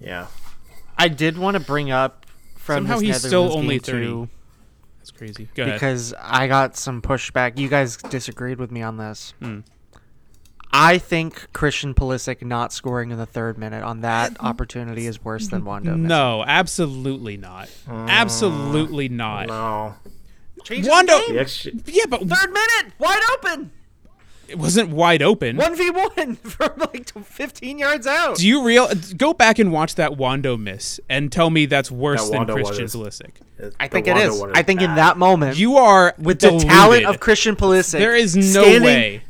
[0.00, 0.26] Yeah,
[0.98, 4.06] I did want to bring up from Somehow he's still only game 30.
[4.06, 4.28] too,
[4.98, 5.48] That's crazy.
[5.54, 5.74] Go ahead.
[5.76, 7.56] because I got some pushback.
[7.56, 9.34] You guys disagreed with me on this.
[9.38, 9.60] Hmm.
[10.72, 15.48] I think Christian Pulisic not scoring in the third minute on that opportunity is worse
[15.48, 15.68] than mm-hmm.
[15.68, 15.90] Wondo.
[15.92, 16.08] missing.
[16.08, 17.68] No, absolutely not.
[17.86, 18.08] Mm.
[18.08, 19.48] Absolutely not.
[19.48, 19.94] no.
[20.64, 21.82] Changes Wondo- the The game.
[21.86, 23.72] Yeah, but Third minute, wide open,
[24.52, 25.56] it wasn't wide open.
[25.56, 28.36] one v one from like 15 yards out.
[28.36, 32.28] Do you real go back and watch that Wondo miss and tell me that's worse
[32.30, 33.30] That than Christian was- Pulisic?
[33.78, 34.42] I think it is.
[34.54, 38.36] I think in that moment, You are with the talent of Christian Pulisic, There is
[38.36, 39.22] no way.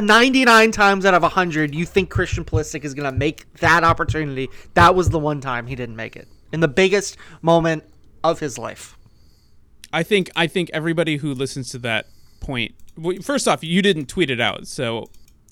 [0.00, 4.48] 99 times out of 100, you think Christian Pulisic is going to make that opportunity.
[4.74, 6.28] That was the one time he didn't make it.
[6.52, 7.84] In the biggest moment
[8.22, 8.96] of his life.
[9.92, 12.06] I think I think everybody who listens to that
[12.42, 12.74] point.
[13.22, 15.06] First off, you didn't tweet it out, so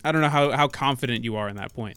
[0.04, 1.96] I don't know how, how confident you are in that point.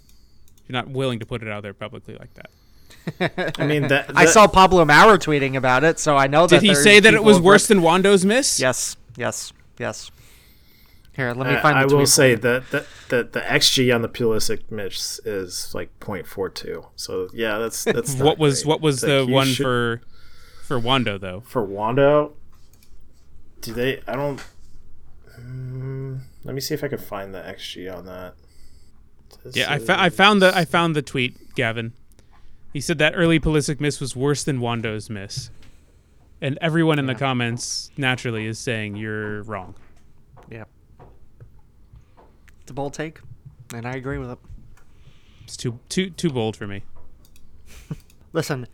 [0.67, 3.53] You're not willing to put it out there publicly like that.
[3.59, 6.65] I mean, that, I saw Pablo Maurer tweeting about it, so I know that Did
[6.69, 8.59] he say that it was who- worse than Wondo's miss?
[8.61, 10.09] Yes, yes, yes.
[11.13, 11.97] Here, let me I, find the I tweet.
[11.97, 16.85] will say that the, the the XG on the Pulisic miss is like 0.42.
[16.95, 18.69] So yeah, that's that's not What was great.
[18.69, 20.01] what was It's the like one should- for
[20.63, 21.41] for Wondo though?
[21.45, 22.33] for Wondo?
[23.61, 24.01] Do they?
[24.07, 24.41] I don't.
[26.43, 28.35] Let me see if I can find the XG on that.
[29.43, 31.93] This Yeah, I, fa- I found the I found the tweet, Gavin.
[32.71, 35.51] He said that early Pulisic miss was worse than Wondo's miss.
[36.41, 39.75] And everyone in the comments naturally is saying you're wrong.
[40.49, 40.65] Yeah,
[42.61, 43.21] It's a bold take,
[43.73, 44.39] and I agree with it.
[45.45, 46.83] It's too too too bold for me.
[48.33, 48.67] Listen,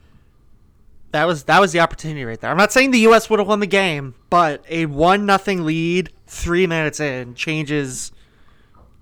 [1.11, 2.51] that was that was the opportunity right there.
[2.51, 3.29] I'm not saying the U.S.
[3.29, 8.11] would have won the game, but a one nothing lead three minutes in changes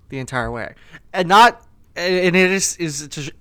[0.08, 0.74] the entire way,
[1.12, 1.62] and not
[1.96, 3.32] and it is is to,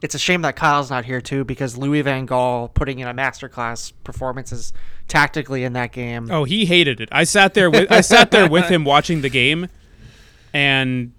[0.00, 3.14] it's a shame that Kyle's not here too because Louis Van Gaal putting in a
[3.14, 4.72] masterclass performances
[5.08, 6.30] tactically in that game.
[6.30, 7.08] Oh, he hated it.
[7.10, 9.68] I sat there with I sat there with him watching the game,
[10.52, 11.12] and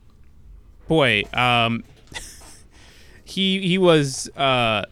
[0.87, 1.83] boy, um,
[3.25, 4.85] he he was uh,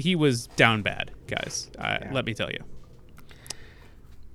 [0.00, 1.70] he was down bad, guys.
[1.78, 2.64] Uh, Let me tell you.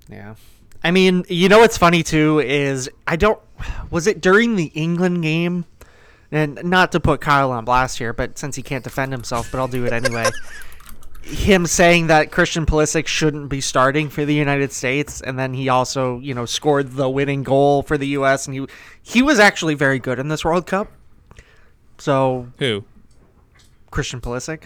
[0.08, 0.34] Yeah.
[0.82, 3.40] I mean, you know what's funny too is I don't
[3.90, 5.64] was it during the England game?
[6.32, 9.58] And not to put Kyle on blast here, but since he can't defend himself, but
[9.58, 10.26] I'll do it anyway.
[11.26, 15.68] him saying that Christian Pulisic shouldn't be starting for the United States, and then he
[15.68, 18.46] also, you know, scored the winning goal for the U.S.
[18.46, 18.66] and he
[19.02, 20.90] he was actually very good in this World Cup.
[21.98, 22.84] So Who?
[23.90, 24.64] Christian Pulisic,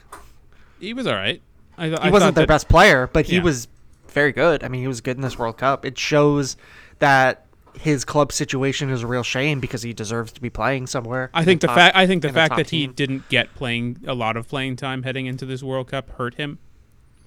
[0.81, 1.41] He was all right.
[1.79, 3.43] I, he I wasn't their that- best player, but he Yeah.
[3.43, 3.69] was
[4.09, 4.65] very good.
[4.65, 5.85] I mean, he was good in this World Cup.
[5.87, 6.57] It shows
[6.99, 7.47] that
[7.79, 11.31] his club situation is a real shame because he deserves to be playing somewhere.
[11.33, 12.93] I think the top- fact I think the fact top that he team.
[12.93, 16.59] didn't get playing a lot of playing time heading into this World Cup hurt him.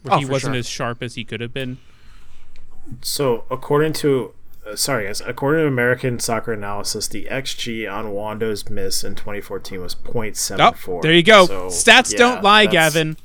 [0.02, 0.60] Where Oh, he for wasn't sure.
[0.60, 1.78] as sharp as he could have been.
[3.02, 4.34] So, according to,
[4.70, 9.82] uh, sorry guys, according to American Soccer Analysis, the XG on Wondo's miss in 2014
[9.82, 11.02] was Oh, 0.74.
[11.02, 11.46] there you go.
[11.46, 13.16] So, Stats yeah, don't lie, Gavin.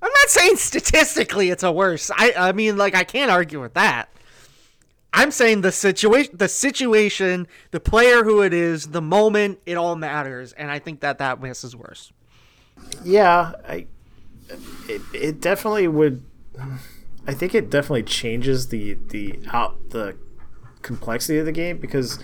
[0.00, 2.10] I'm not saying statistically it's a worse.
[2.16, 4.08] I I mean like I can't argue with that.
[5.12, 9.96] I'm saying the situation the situation, the player who it is, the moment, it all
[9.96, 12.12] matters and I think that that miss is worse.
[13.04, 13.86] Yeah, I,
[14.88, 16.22] it, it definitely would.
[17.26, 20.16] I think it definitely changes the the out the
[20.82, 22.18] complexity of the game because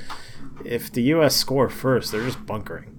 [0.64, 1.34] if the U.S.
[1.34, 2.90] score first, they're just bunkering.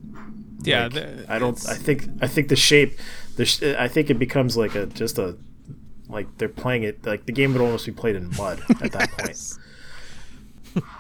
[0.63, 1.57] Yeah, Like, the- I don't.
[1.69, 2.07] I think.
[2.21, 2.99] I think the shape.
[3.35, 3.45] The.
[3.45, 5.37] Sh- I think it becomes like a just a.
[6.07, 7.05] Like they're playing it.
[7.05, 9.39] Like the game would almost be played in mud at that point.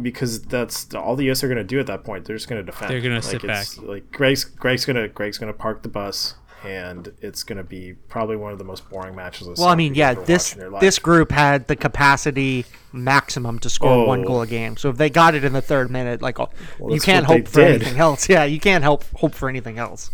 [0.00, 2.24] Because that's all the US are going to do at that point.
[2.24, 2.90] They're just going to defend.
[2.90, 3.66] They're gonna like sit back.
[3.76, 4.42] Like Greg's.
[4.44, 5.06] Greg's gonna.
[5.06, 8.88] Greg's gonna park the bus, and it's going to be probably one of the most
[8.88, 9.48] boring matches.
[9.48, 10.80] Of Well, I mean, yeah, this watched in your life.
[10.80, 14.28] this group had the capacity maximum to score one Oh.
[14.28, 14.78] goal a game.
[14.78, 16.48] So if they got it in the third minute, like oh,
[16.88, 17.82] you can't hope for did.
[17.82, 18.26] anything else.
[18.30, 20.10] Yeah, you can't help hope for anything else.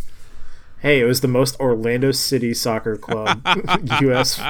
[0.81, 3.45] Hey, it was the most Orlando City Soccer Club
[4.01, 4.41] U.S.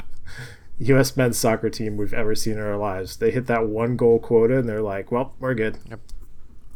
[0.79, 1.17] U.S.
[1.17, 3.17] men's soccer team we've ever seen in our lives.
[3.17, 5.79] They hit that one goal quota, and they're like, "Well, we're good."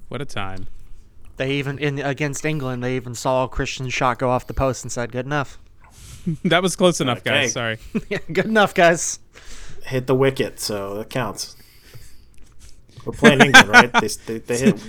[0.08, 0.68] what a time.
[1.36, 4.84] They even in against England, they even saw a Christian shot go off the post
[4.84, 5.58] and said, "Good enough."
[6.44, 7.30] That was close enough, Okay.
[7.30, 7.52] guys.
[7.52, 7.78] Sorry.
[8.08, 9.18] yeah, good enough, guys.
[9.86, 11.56] Hit the wicket, so that counts.
[13.04, 13.92] We're playing England, right?
[13.92, 14.82] They, they, they hit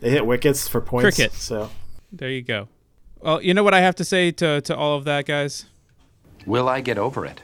[0.00, 1.16] they hit wickets for points.
[1.16, 1.32] Cricket.
[1.34, 1.70] So
[2.12, 2.68] There you go.
[3.20, 5.66] Well, you know what I have to say to to all of that, guys.
[6.46, 7.40] Will I get over it?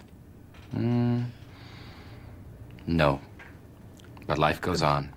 [0.74, 1.26] Mm,
[2.86, 3.20] no.
[4.26, 5.12] But life goes on.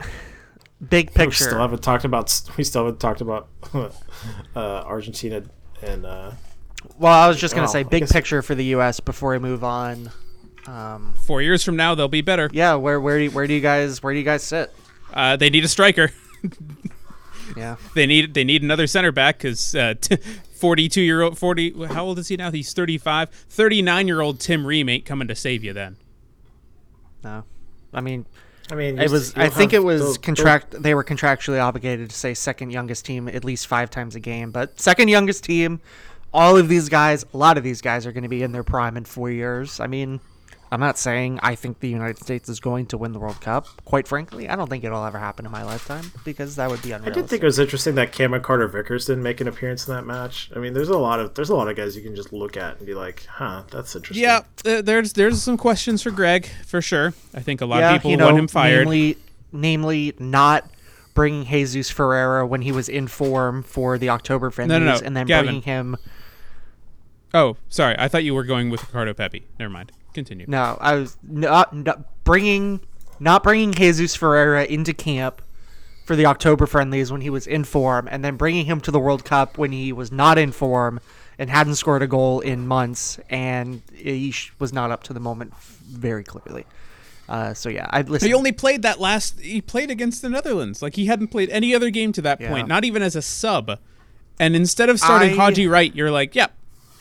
[0.88, 1.20] Big picture.
[1.20, 1.44] we picture.
[1.44, 3.90] still haven't talked about we still haven't talked about uh,
[4.56, 5.42] Argentina
[5.82, 6.32] and uh,
[6.98, 9.00] Well, I was just gonna Oh, say big picture for the U.S.
[9.00, 10.10] before we move on.
[10.66, 12.50] Um, Four years from now, they'll be better.
[12.52, 14.72] yeah, where where do you, where do you guys where do you guys sit?
[15.12, 16.10] Uh, they need a striker.
[17.56, 21.86] Yeah, They need they need another center back because uh, t- 42 year old 40
[21.86, 22.50] how old is he now?
[22.50, 23.30] He's 35.
[23.30, 25.96] 39 year old Tim Ream ain't coming to save you then.
[27.22, 27.44] no,
[27.92, 28.26] I mean
[28.70, 29.34] I mean, it was.
[29.36, 30.70] I think it was they'll- contract.
[30.82, 34.50] They were contractually obligated to say second youngest team at least five times a game,
[34.52, 35.80] but second youngest team.
[36.32, 38.64] All of these guys, a lot of these guys are going to be in their
[38.64, 39.78] prime in four years.
[39.80, 40.18] I mean,
[40.74, 43.68] I'm not saying I think the United States is going to win the World Cup.
[43.84, 46.90] Quite frankly, I don't think it'll ever happen in my lifetime because that would be
[46.90, 47.12] unreal.
[47.12, 49.94] I did think it was interesting that Cameron Carter Vickers didn't make an appearance in
[49.94, 50.50] that match.
[50.54, 52.56] I mean, there's a lot of there's a lot of guys you can just look
[52.56, 56.48] at and be like, "Huh, that's interesting." Yeah, uh, there's there's some questions for Greg
[56.66, 57.14] for sure.
[57.32, 58.88] I think a lot of people you know, want him fired.
[58.88, 59.16] Namely,
[59.52, 60.68] namely, not
[61.14, 65.26] bringing Jesus Ferreira when he was in form for the October friendlies, no, and then
[65.26, 65.46] Gavin.
[65.46, 65.96] bringing him.
[67.32, 67.94] oh, sorry.
[67.96, 69.46] I thought you were going with Ricardo Pepi.
[69.56, 69.92] Never mind.
[70.14, 70.46] Continue.
[70.48, 72.80] No, I was not, not bringing,
[73.20, 75.42] not bringing Jesus Ferreira into camp
[76.06, 79.00] for the October friendlies when he was in form, and then bringing him to the
[79.00, 81.00] World Cup when he was not in form
[81.38, 85.20] and hadn't scored a goal in months, and he sh- was not up to the
[85.20, 86.64] moment very clearly.
[87.28, 88.28] Uh, so yeah, I listen.
[88.28, 89.40] He only played that last.
[89.40, 90.82] He played against the Netherlands.
[90.82, 92.50] Like he hadn't played any other game to that Yeah.
[92.50, 93.78] point, not even as a sub.
[94.38, 96.52] And instead of starting I- Haji Wright, you're like, yep,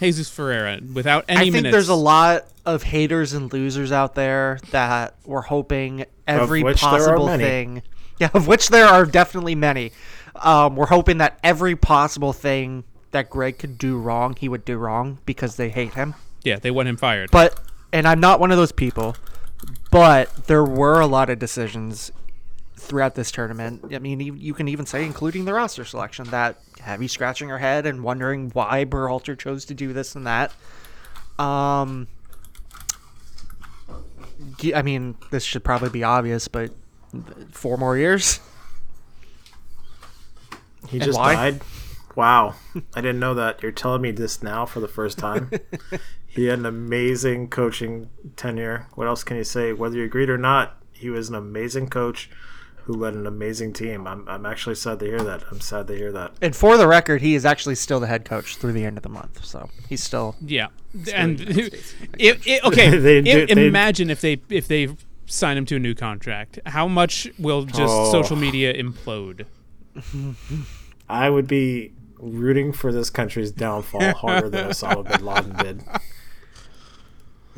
[0.03, 1.73] Jesus Ferreira without any I think minutes.
[1.73, 6.89] there's a lot of haters and losers out there that were hoping every which there
[6.89, 7.81] are possible thing.
[8.19, 9.91] Yeah, of which there are definitely many.
[10.35, 14.77] Um, we're hoping that every possible thing that Greg could do wrong, he would do
[14.77, 16.13] wrong because they hate him.
[16.43, 17.31] Yeah, they want him fired.
[17.31, 17.59] But
[17.91, 19.15] and I'm not one of those people,
[19.89, 22.11] but there were a lot of decisions
[22.83, 23.93] throughout this tournament.
[23.93, 27.85] I mean, you, can even say, including the roster selection, that heavy scratching our head
[27.85, 30.51] and wondering why Berhalter chose to do this and that.
[31.39, 32.07] Um,
[34.75, 36.71] I mean, this should probably be obvious, but
[37.51, 38.39] four more years.
[40.89, 41.33] He And just why?
[41.33, 41.61] died.
[42.15, 42.55] Wow,
[42.93, 43.63] I didn't know that.
[43.63, 45.49] You're telling me this now for the first time.
[46.27, 48.87] he had an amazing coaching tenure.
[48.93, 49.73] What else can you say?
[49.73, 52.29] Whether you agreed or not, he was an amazing coach
[52.83, 54.05] who led an amazing team.
[54.07, 55.43] I'm, I'm actually sad to hear that.
[55.51, 56.33] I'm sad to hear that.
[56.41, 59.03] And for the record, he is actually still the head coach through the end of
[59.03, 60.35] the month, so he's still.
[60.41, 60.67] Yeah,
[61.13, 62.97] and it, it, okay.
[62.99, 64.89] They do- i- they- imagine if they if they
[65.25, 68.11] sign him to a new contract, how much will just Oh.
[68.11, 69.45] social media implode?
[71.09, 75.83] I would be rooting for this country's downfall harder than Osama bin Laden did.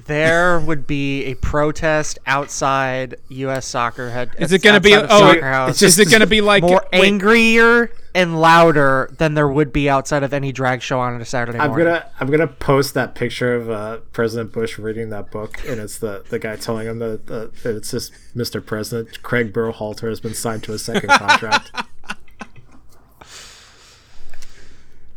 [0.06, 3.66] There would be a protest outside U.S.
[3.66, 4.32] soccer head.
[4.38, 4.94] Is it going to be?
[4.94, 5.70] outside Oh, soccer house.
[5.72, 9.74] it's is it going to be like more wait, angrier and louder than there would
[9.74, 11.88] be outside of any drag show on a Saturday I'm morning.
[11.88, 15.98] gonna I'm gonna post that picture of uh, President Bush reading that book, and it's
[16.00, 18.66] the, the guy telling him that, that it's just Mr.
[18.66, 21.72] President Craig Berhalter has been signed to a second contract.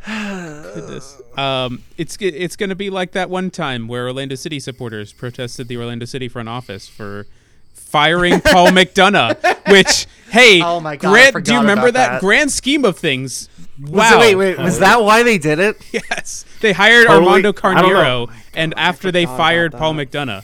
[0.09, 1.21] Goodness.
[1.37, 5.69] Um, it's it's going to be like that one time where Orlando City supporters protested
[5.69, 7.27] the Orlando City front office for
[7.75, 9.37] firing Paul McDonough.
[9.71, 12.13] Which, hey, Oh my God, Grant, do you remember that?
[12.13, 12.21] that.
[12.21, 13.49] grand scheme of things?
[13.81, 14.17] Was Wow.
[14.17, 15.77] it- wait, wait, was that why they did it?
[15.93, 18.27] Yes, they hired Totally- Armando I don't know.
[18.27, 20.43] Carneiro, and after they fired Paul McDonough,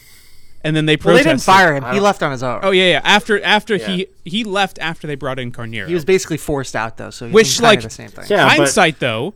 [0.62, 1.84] and then they Well, they didn't fire him.
[1.92, 2.60] He left on his own.
[2.62, 3.00] Oh yeah, yeah.
[3.04, 5.88] After after he he left after they brought in Carneiro.
[5.88, 8.24] He was basically forced out though, so Which, which like- the same thing.
[8.30, 9.34] Yeah, but Hindsight though,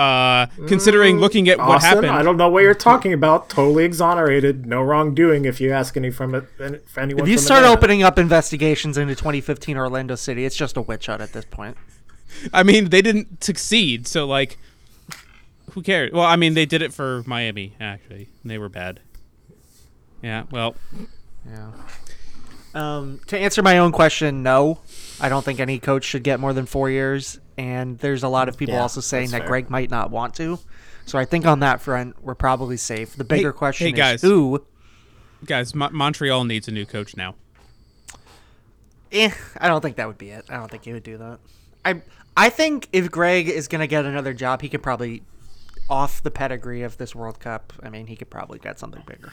[0.00, 3.48] uh, considering looking at what Austin, happened, I don't know what you're talking about.
[3.50, 5.44] Totally exonerated, no wrongdoing.
[5.44, 6.44] If you ask any from it,
[6.86, 7.78] for anyone, If you from start Atlanta.
[7.78, 11.76] opening up investigations into 2015 Orlando City, it's just a witch hunt at this point.
[12.52, 14.58] I mean, they didn't succeed, so like,
[15.72, 16.12] who cares?
[16.12, 17.74] Well, I mean, they did it for Miami.
[17.80, 19.00] Actually, they were bad.
[20.22, 20.44] Yeah.
[20.50, 20.76] Well,
[21.48, 21.72] Yeah.
[22.72, 24.78] Um, to answer my own question, no,
[25.20, 27.40] I don't think any coach should get more than four years.
[27.60, 29.48] And there's a lot of people Yeah, also saying that fair.
[29.48, 30.58] Greg might not want to.
[31.04, 33.14] So I think on that front, we're probably safe.
[33.16, 34.24] The bigger Hey- question hey, guys.
[34.24, 34.64] is who.
[35.44, 37.34] guys, Mo- Montreal needs a new coach now.
[39.12, 40.46] Eh, I don't think that would be it.
[40.48, 41.38] I don't think he would do that.
[41.84, 42.02] I
[42.36, 45.22] I think if Greg is gonna get another job, he could probably,
[45.90, 49.32] off the pedigree of this World Cup, I mean, he could probably get something bigger.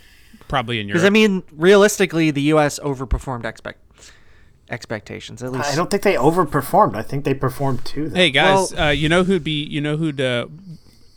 [0.49, 0.95] Probably in Europe.
[0.97, 2.79] Because I mean, realistically, the U.S.
[2.79, 3.79] overperformed expect
[4.69, 5.41] expectations.
[5.43, 6.95] At least I don't think they overperformed.
[6.95, 8.09] I think they performed too.
[8.09, 8.15] Though.
[8.15, 9.63] hey guys, well- uh, you know who'd be?
[9.63, 10.47] You know who'd uh,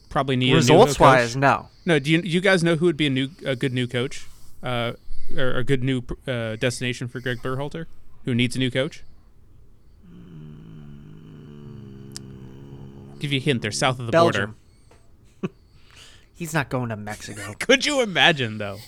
[0.08, 1.00] probably need a new results coach?
[1.00, 1.68] wise, no.
[1.86, 4.26] No, do you you guys know who would be a new a good new coach,
[4.62, 4.92] uh,
[5.36, 7.86] or a good new uh, destination for Greg Berhalter,
[8.24, 9.02] who needs a new coach?
[13.18, 13.60] Give you a hint.
[13.62, 14.56] They're south of the Belgium.
[15.42, 15.54] border.
[16.34, 17.54] He's not going to Mexico.
[17.58, 18.78] Could you imagine though?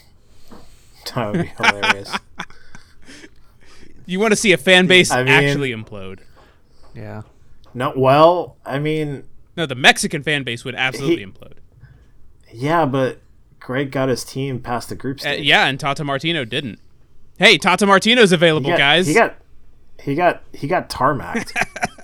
[1.15, 2.17] that would be hilarious.
[4.07, 6.21] You want to see a fan base I mean- actually implode?
[6.95, 7.23] yeah.
[7.75, 9.25] no, well, I mean,
[9.57, 11.55] No, the Mexican fan base would absolutely He- implode.
[12.53, 13.21] yeah, but
[13.61, 15.45] Greg got his team past the group Uh, stage.
[15.47, 16.79] yeah, and Tata Martino didn't.
[17.39, 19.07] Hey, Tata Martino's available, he got, guys.
[19.07, 19.37] He got,
[20.03, 21.53] he got, he got tarmacked.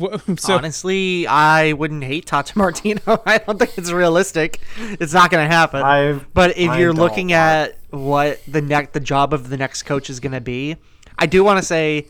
[0.00, 3.00] Wha- so Honestly, I wouldn't hate Tata Martino.
[3.26, 4.60] I don't think it's realistic.
[4.78, 5.82] It's not going to happen.
[5.82, 9.56] I- but if I you're looking want- at what the next the job of the
[9.56, 10.76] next coach is going to be,
[11.18, 12.06] I do want to say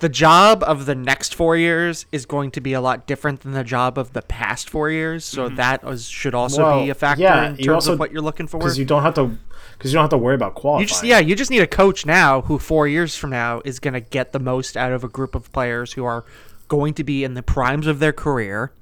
[0.00, 3.50] the job of the next four years is going to be a lot different than
[3.52, 5.24] the job of the past four years.
[5.24, 5.56] So mm-hmm.
[5.56, 8.12] that was, should also Well, be a factor yeah, in you terms also- of what
[8.12, 8.58] you're looking for.
[8.58, 9.36] because you don't have to,
[9.76, 10.82] because you don't have to worry about qualifying.
[10.82, 13.80] You just yeah, you just need a coach now who four years from now is
[13.80, 16.24] going to get the most out of a group of players who are
[16.68, 18.72] going to be in the primes of their career.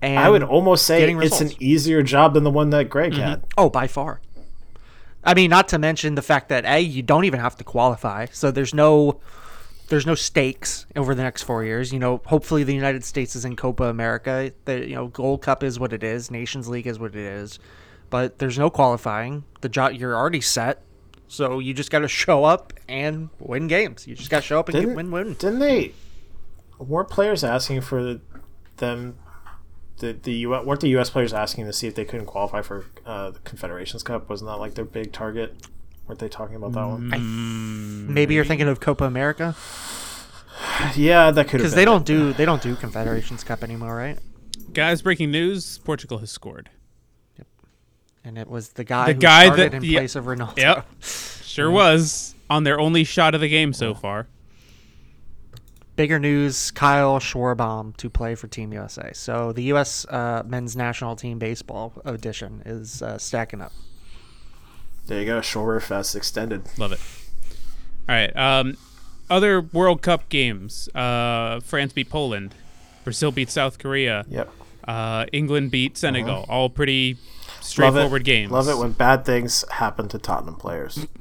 [0.00, 3.20] And I would almost say it's an easier job than the one that Greg Mm-hmm.
[3.22, 3.44] had.
[3.56, 4.20] oh by far.
[5.24, 8.26] I mean, not to mention the fact that a you don't even have to qualify,
[8.30, 9.20] so there's no
[9.88, 11.92] there's no stakes over the next four years.
[11.92, 14.52] You know, hopefully the United States is in Copa America.
[14.64, 16.30] The you know Gold Cup is what it is.
[16.30, 17.58] Nations League is what it is.
[18.10, 19.44] But there's no qualifying.
[19.60, 20.82] The job you're already set.
[21.26, 24.06] So you just got to show up and win games.
[24.06, 25.34] You just got to show up and Didn't, win win.
[25.34, 25.92] didn't they?
[26.78, 28.20] Weren't players asking for
[28.76, 29.18] them?
[29.98, 31.10] The the U weren't the U.S.
[31.10, 34.28] players asking to see if they couldn't qualify for uh, the Confederations Cup?
[34.30, 35.56] Wasn't that like their big target?
[36.06, 38.12] Weren't they talking about that one?
[38.14, 39.56] Maybe you're thinking of Copa America
[40.96, 44.18] Yeah, that could because they don't do they don't do Confederations Cup anymore, right?
[44.72, 46.70] guys, breaking news: Portugal has scored.
[47.36, 47.46] Yep,
[48.24, 49.98] and it was the guy The who guy started that- in yeah.
[49.98, 50.56] place of Ronaldo.
[50.58, 54.28] Yep, sure was on their only shot of the game so far.
[55.98, 59.10] Bigger news: Kyle Schwarber to play for Team USA.
[59.14, 60.06] So the U.S.
[60.06, 63.72] Uh, men's national team baseball edition is uh, stacking up.
[65.06, 65.40] There you go.
[65.40, 66.62] Shore Fest extended.
[66.78, 67.00] Love it.
[68.08, 68.36] All right.
[68.36, 68.76] Um,
[69.28, 70.88] other World Cup games.
[70.94, 72.54] Uh, France beat Poland.
[73.02, 74.24] Brazil beat South Korea.
[74.28, 74.52] Yep.
[74.86, 76.46] Uh, England beat Senegal.
[76.48, 77.16] All pretty
[77.60, 78.24] straightforward it.
[78.24, 78.52] games.
[78.52, 81.08] Love it when bad things happen to Tottenham players.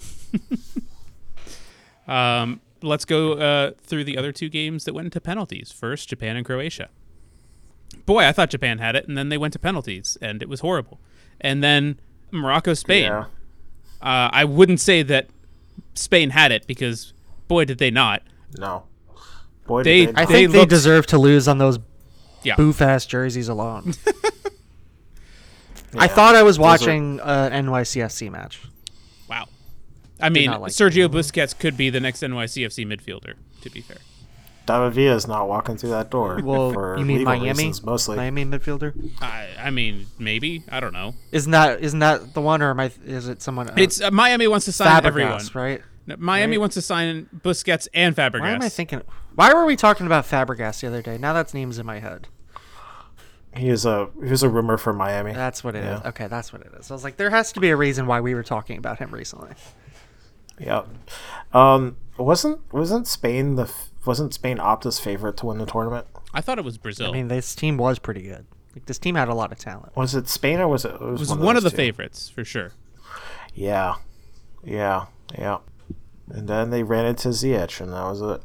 [2.07, 5.71] Um, let's go uh, through the other two games that went into penalties.
[5.71, 6.89] First, Japan and Croatia.
[8.05, 10.59] Boy, I thought Japan had it, and then they went to penalties, and it was
[10.61, 10.99] horrible.
[11.41, 11.99] And then
[12.32, 13.03] Morocco, Spain.
[13.03, 13.25] Yeah.
[14.01, 15.30] Uh, I wouldn't say that
[15.93, 17.13] Spain had it because,
[17.47, 18.21] boy, did they not.
[18.57, 18.84] No.
[19.65, 21.80] Boy, They- did I they, They think they looked- deserve to lose on those
[22.43, 22.55] Yeah.
[22.55, 23.93] boof ass jerseys alone.
[25.97, 28.61] I thought I was Those are- watching uh, an NYCFC match.
[30.20, 30.26] Wow.
[30.28, 33.34] I mean, like Sergio Busquets could be the next NYCFC midfielder.
[33.61, 33.97] To be fair,
[34.65, 36.39] David Villa is not walking through that door.
[36.43, 37.49] Well, for you mean legal Miami?
[37.49, 38.18] reasons, mostly.
[38.18, 38.93] Miami midfielder.
[39.22, 41.15] I, I mean, maybe I don't know.
[41.32, 42.91] Isn't that isn't that the one, or am I?
[43.05, 43.72] Is it someone?
[43.78, 45.39] It's uh, Miami wants to sign everyone.
[45.39, 45.82] Fabregas, right?
[46.07, 46.61] No, Miami Right.
[46.61, 48.39] wants to sign Busquets and Fabregas.
[48.41, 49.01] Why am I thinking?
[49.36, 51.18] Why were we talking about Fabregas the other day?
[51.18, 52.28] Now that's name's in my head.
[53.55, 55.34] He is a he was a rumor for Miami.
[55.34, 55.99] That's what it is.
[56.03, 56.09] Yeah.
[56.09, 56.91] Okay, that's what it is.
[56.91, 59.09] I was like, there has to be a reason why we were talking about him
[59.11, 59.51] recently.
[60.60, 60.88] Yep.
[61.53, 63.72] Um, wasn't wasn't Spain the
[64.05, 66.08] wasn't Spain Opta's favorite to win the tournament?
[66.34, 67.10] I thought it was Brazil.
[67.10, 68.45] I mean, this team was pretty good.
[68.74, 69.95] Like, this team had a lot of talent.
[69.95, 70.93] Was it Spain or was it?
[70.93, 71.76] It was, it was one, one of the two.
[71.76, 72.72] favorites for sure.
[73.53, 73.95] Yeah,
[74.64, 75.05] yeah,
[75.38, 75.60] yeah.
[76.30, 78.41] And then they ran into Ziyech, and that was it.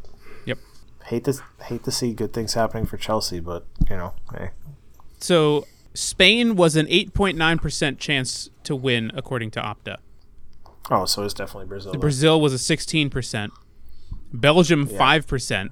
[0.46, 0.58] Yep.
[1.06, 4.50] Hate to hate to see good things happening for Chelsea, but you know, hey.
[5.18, 9.98] So Spain was an 8.9% chance to win according to Opta.
[10.90, 11.92] Oh, so it's definitely Brazil.
[11.92, 12.00] then.
[12.00, 13.50] Brazil was a 16%.
[14.32, 15.70] Belgium 5%.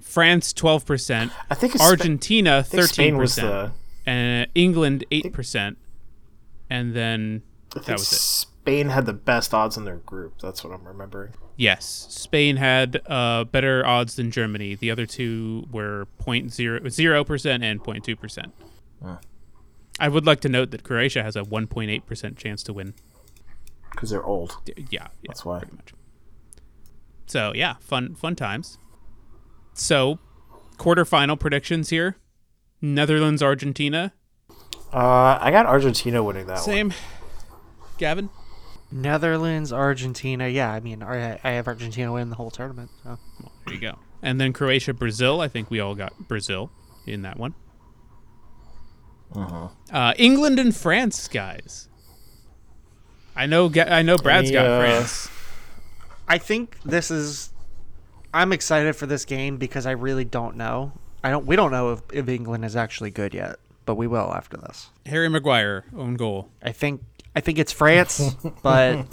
[0.00, 1.30] France 12%.
[1.50, 3.40] I think it's Spa- Argentina I think Spain was 13%.
[3.40, 3.72] the.
[4.06, 5.76] and England 8%.
[6.70, 8.16] And then I think that was it.
[8.16, 10.40] Spain had the best odds in their group.
[10.40, 11.32] That's what I'm remembering.
[11.56, 14.74] Yes, Spain had uh, better odds than Germany.
[14.74, 18.52] The other two were 0.0 percent and 0.2 percent.
[20.00, 22.94] I would like to note that Croatia has a 1.8 percent chance to win.
[23.94, 24.56] Because they're old.
[24.66, 25.58] Yeah, yeah, That's why.
[25.60, 25.94] pretty much.
[27.26, 28.78] So yeah, fun fun times.
[29.72, 30.18] So,
[30.76, 32.16] quarterfinal predictions here:
[32.80, 34.12] Netherlands, Argentina.
[34.92, 36.62] Uh, I got Argentina winning that one.
[36.62, 36.94] Same.
[37.98, 38.30] Gavin.
[38.92, 40.46] Netherlands, Argentina.
[40.46, 42.90] Yeah, I mean, I, I have Argentina win the whole tournament.
[43.02, 43.18] So.
[43.66, 43.98] There you go.
[44.22, 45.40] And then Croatia, Brazil.
[45.40, 46.70] I think we all got Brazil
[47.06, 47.54] in that one.
[49.34, 49.68] Uh-huh.
[49.92, 51.88] Uh, England and France, guys.
[53.36, 53.68] I know.
[53.68, 54.16] Ga- I know.
[54.16, 55.28] Brad's Any, got uh, France.
[56.28, 57.50] I think this is.
[58.32, 60.92] I'm excited for this game because I really don't know.
[61.22, 61.46] I don't.
[61.46, 63.56] We don't know if, if England is actually good yet,
[63.86, 64.88] but we will after this.
[65.06, 66.48] Harry Maguire own goal.
[66.62, 67.02] I think.
[67.36, 69.06] I think it's France, but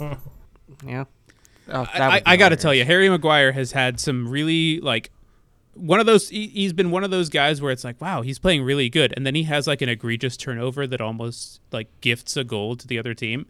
[0.86, 1.04] yeah.
[1.68, 5.10] Oh, that I, I got to tell you, Harry Maguire has had some really like
[5.74, 6.28] one of those.
[6.28, 9.12] He, he's been one of those guys where it's like, wow, he's playing really good,
[9.16, 12.86] and then he has like an egregious turnover that almost like gifts a goal to
[12.86, 13.46] the other team,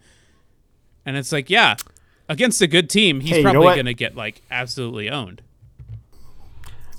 [1.05, 1.77] and it's like, yeah,
[2.29, 5.43] against a good team, he's Hey, you know probably gonna get like absolutely owned.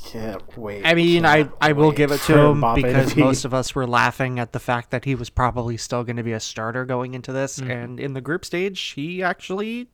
[0.06, 0.86] Can't wait.
[0.86, 3.74] I mean, I, Can't I will give it to him because be- most of us
[3.74, 6.86] were laughing at the fact that he was probably still going to be a starter
[6.86, 7.72] going into this, mm-hmm.
[7.72, 9.88] and in the group stage, he actually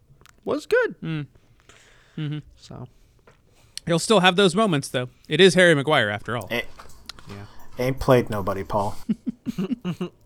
[0.43, 0.99] was good.
[1.01, 1.27] Mm.
[2.17, 2.39] Mm-hmm.
[2.57, 2.87] So
[3.85, 5.09] He'll still have those moments though.
[5.27, 6.47] It is Harry Maguire after all.
[6.51, 6.65] Ain't,
[7.77, 8.97] ain't played nobody, Paul.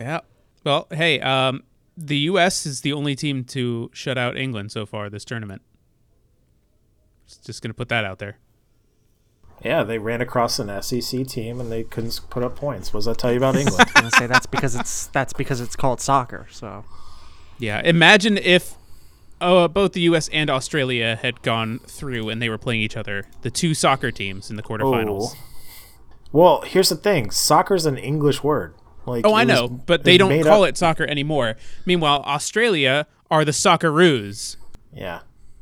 [0.00, 0.20] Yeah.
[0.64, 1.64] Well, hey, um,
[1.98, 2.64] the U.S.
[2.64, 5.62] is the only team to shut out England so far this tournament.
[7.44, 8.38] Just gonna put that out there.
[9.64, 12.92] yeah, they ran across an SEC team and they couldn't put up points.
[12.92, 13.84] What does that tell you about England?
[13.88, 16.46] I'm gonna say that's because it's that's because it's called soccer.
[16.50, 16.84] So
[17.58, 17.80] Yeah.
[17.84, 18.74] Imagine if
[19.40, 20.28] uh, both the U.S.
[20.32, 24.50] and Australia had gone through and they were playing each other, the two soccer teams
[24.50, 25.34] in the quarterfinals.
[25.34, 25.38] Oh.
[26.32, 28.74] Well, here's the thing: soccer's an English word.
[29.08, 31.56] Like, Oh, I it was- know, but they don't call up- it soccer anymore.
[31.86, 34.56] Meanwhile, Australia are the Socceroos.
[34.92, 35.20] Yeah,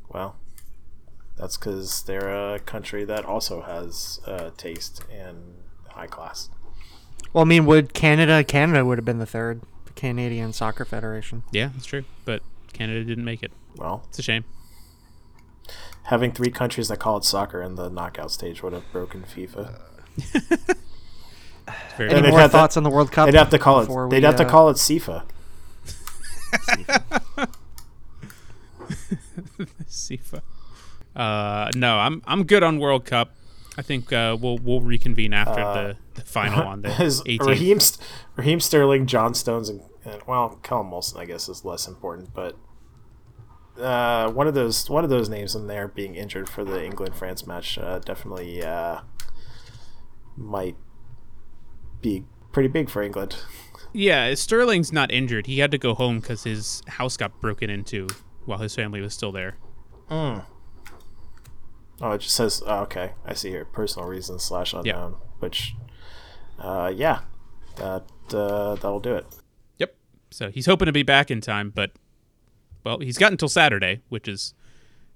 [0.09, 0.35] well,
[1.37, 5.55] that's because they're a country that also has uh, taste and
[5.89, 6.49] high class.
[7.33, 8.43] well, I mean, would Canada?
[8.43, 11.43] Canada would have been the third, the Canadian Soccer Federation.
[11.51, 12.05] Yeah, that's true.
[12.25, 12.41] But
[12.73, 13.51] Canada didn't make it.
[13.75, 14.45] Well, It's a shame.
[16.03, 19.77] having three countries that call it soccer in the knockout stage would have broken FIFA.
[20.17, 20.77] It's very
[21.99, 23.25] Any more have to- thoughts on the World Cup?
[23.27, 23.89] They'd have to call it.
[23.89, 25.23] we, They'd have to uh, call it SIFA.
[29.87, 30.41] SIFA.
[31.15, 33.31] Uh, no, I'm I'm good on World Cup.
[33.75, 37.39] I think uh, we'll we'll reconvene after the, the final on the 18th.
[37.43, 41.87] Raheem, St- Raheem Sterling, John Stones, and, and well, Callum Wilson, I guess, is less
[41.87, 42.55] important, but
[43.81, 47.15] uh, one of those one of those names in there being injured for the England
[47.15, 48.99] France match uh, definitely uh,
[50.35, 50.75] might
[52.07, 53.35] be pretty big for England.
[53.93, 55.47] Yeah, Sterling's not injured.
[55.47, 58.07] He had to go home because his house got broken into
[58.45, 59.57] while his family was still there.
[61.99, 63.13] Oh, it just says oh, okay.
[63.25, 65.75] I see here personal reasons slash unknown, which
[66.59, 67.21] uh, yeah,
[67.77, 69.25] that uh, that'll do it.
[69.77, 69.95] Yep.
[70.29, 71.91] So he's hoping to be back in time, but
[72.83, 74.53] well, he's got until Saturday, which is,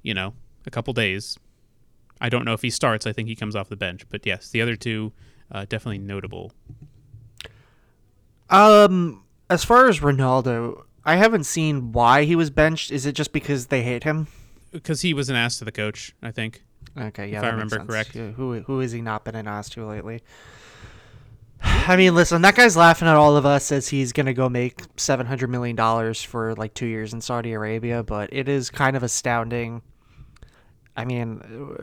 [0.01, 0.33] you know,
[0.65, 1.37] a couple days.
[2.19, 3.07] I don't know if he starts.
[3.07, 5.13] I think he comes off the bench, but yes, the other two
[5.51, 6.51] uh, definitely notable.
[8.49, 12.91] Um, as far as Ronaldo, I haven't seen why he was benched.
[12.91, 14.27] Is it just because they hate him?
[14.71, 16.63] Because he was an ass to the coach, I think.
[16.97, 18.15] Okay, yeah, If I remember correct.
[18.15, 20.21] Yeah, who who has he not been an ass to lately?
[21.63, 24.81] I mean, listen, that guy's laughing at all of us as he's gonna go make
[24.97, 28.97] seven hundred million dollars for like two years in Saudi Arabia, but it is kind
[28.97, 29.81] of astounding.
[30.95, 31.37] I mean,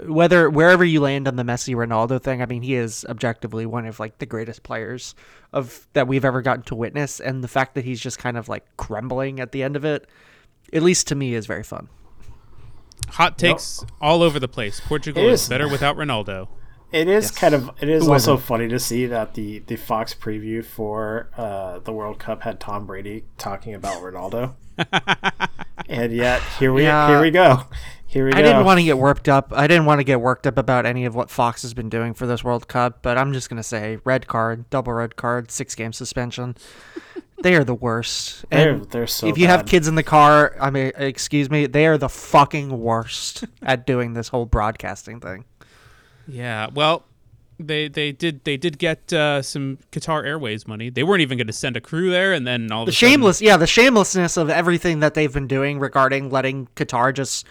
[0.07, 3.87] whether wherever you land on the Messi Ronaldo thing, I mean, he is objectively one
[3.87, 5.15] of like the greatest players
[5.53, 8.49] of that we've ever gotten to witness, and the fact that he's just kind of
[8.49, 10.07] like crumbling at the end of it,
[10.73, 11.89] at least to me, is very fun.
[13.13, 14.81] Hot takes all over the place.
[14.81, 15.49] Portugal It is is.
[15.49, 16.49] better without Ronaldo.
[16.93, 17.71] It is kind of.
[17.81, 18.47] It is Who also isn't?
[18.47, 22.87] funny to see that the the Fox preview for uh, the World Cup had Tom
[22.87, 24.55] Brady talking about Ronaldo,
[25.89, 27.09] and yet here we Yeah.
[27.09, 27.63] here we go.
[28.09, 28.39] Here we go.
[28.39, 29.53] I didn't want to get worked up.
[29.55, 32.15] I didn't want to get worked up about any of what Fox has been doing
[32.15, 35.75] for this World Cup, but I'm just gonna say red card, double red card, six
[35.75, 36.57] game suspension.
[37.43, 38.47] they are the worst.
[38.51, 41.67] They're- And they're so if you have kids in the car, I mean, excuse me,
[41.67, 45.45] they are the fucking worst at doing this whole broadcasting thing.
[46.27, 47.05] Yeah, well,
[47.61, 50.89] they they did they did get uh, some Qatar Airways money.
[50.89, 52.93] They weren't even going to send a crew there, and then all of The a
[52.95, 57.47] sudden- shameless, yeah, the shamelessness of everything that they've been doing regarding letting Qatar just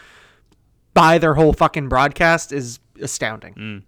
[0.98, 3.54] buy their whole fucking broadcast is astounding.
[3.54, 3.84] Mm.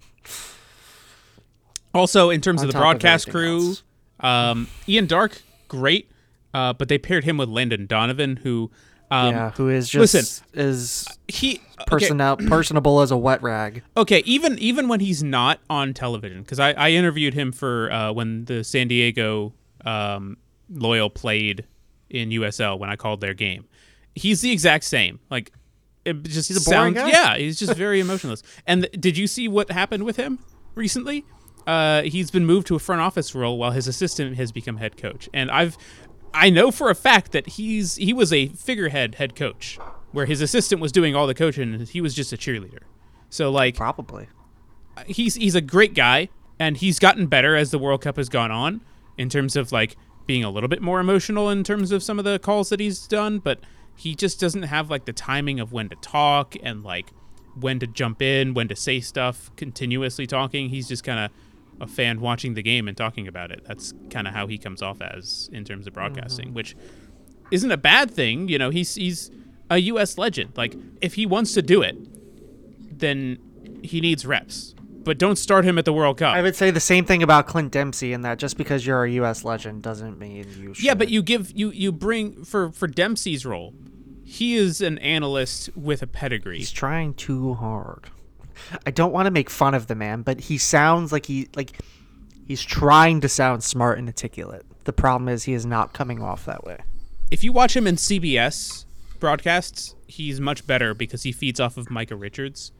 [1.93, 3.75] Also, in terms On of the top of broadcast crew,
[4.19, 6.11] um, Ian Darke, great,
[6.53, 8.69] uh, but they paired him with Landon Donovan, who,
[9.09, 13.81] um, yeah, who is just listen, is he okay, personnel personable as a wet rag.
[13.97, 18.11] okay, even even when he's not on television, because I, I interviewed him for uh,
[18.11, 19.53] when the San Diego
[19.83, 20.37] um,
[20.69, 21.65] Loyal played
[22.11, 23.65] in USL when I called their game.
[24.13, 25.19] He's the exact same.
[25.31, 25.51] Like,
[26.09, 27.17] it just He's a boring sounds, guy.
[27.17, 28.43] yeah, he's just very emotionless.
[28.67, 30.39] And th- did you see what happened with him
[30.75, 31.25] recently?
[31.67, 34.97] Uh, he's been moved to a front office role while his assistant has become head
[34.97, 35.29] coach.
[35.33, 35.77] And I've,
[36.33, 39.77] I know for a fact that he's he was a figurehead head coach,
[40.11, 42.79] where his assistant was doing all the coaching and he was just a cheerleader.
[43.29, 44.27] So like, Probably.
[45.05, 46.29] he's he's a great guy
[46.59, 48.81] and he's gotten better as the World Cup has gone on
[49.17, 49.95] in terms of like
[50.25, 53.05] being a little bit more emotional in terms of some of the calls that he's
[53.07, 53.59] done, but
[53.99, 57.11] he just doesn't have like the timing of when to talk and like
[57.59, 60.69] when to jump in, when to say stuff, continuously talking.
[60.69, 61.31] He's just kind of
[61.81, 63.61] a fan watching the game and talking about it.
[63.67, 66.55] That's kind of how he comes off as in terms of broadcasting, mm-hmm.
[66.55, 66.77] which
[67.51, 68.47] isn't a bad thing.
[68.47, 69.31] You know, he's he's
[69.69, 70.17] a U.S.
[70.17, 70.53] legend.
[70.55, 71.97] Like if he wants to do it,
[72.97, 73.37] then
[73.83, 74.75] he needs reps.
[75.03, 76.35] But don't start him at the World Cup.
[76.35, 79.11] I would say the same thing about Clint Dempsey in that just because you're a
[79.11, 79.43] U.S.
[79.43, 80.85] legend doesn't mean you should.
[80.85, 83.73] yeah, but you give you you bring for for Dempsey's role.
[84.29, 86.59] He is an analyst with a pedigree.
[86.59, 88.11] He's trying too hard.
[88.85, 91.79] I don't want to make fun of the man, but he sounds like he like
[92.45, 94.67] he's trying to sound smart and articulate.
[94.83, 96.77] The problem is he is not coming off that way.
[97.31, 98.85] If you watch him in CBS
[99.19, 102.71] broadcasts, he's much better because he feeds off of Micah Richards.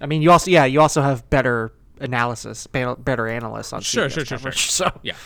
[0.00, 4.10] I mean, you also yeah, you also have better analysis, better analysts on Sure, CBS
[4.12, 4.88] sure, sure, coverage, sure.
[4.90, 5.16] So Yeah.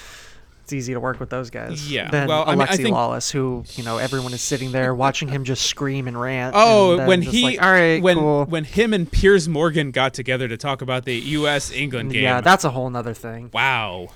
[0.69, 1.91] It's easy to work with those guys.
[1.91, 4.71] Yeah, Than well, I mean, I Alexi think- Lalas, who you know everyone is sitting
[4.71, 6.55] there watching him just scream and rant.
[6.55, 8.45] Oh, and when he like, all right, when cool.
[8.45, 11.73] when him and Piers Morgan got together to talk about the U.S.
[11.73, 12.23] England game.
[12.25, 13.49] yeah, that's a whole nother thing.
[13.55, 14.09] Wow.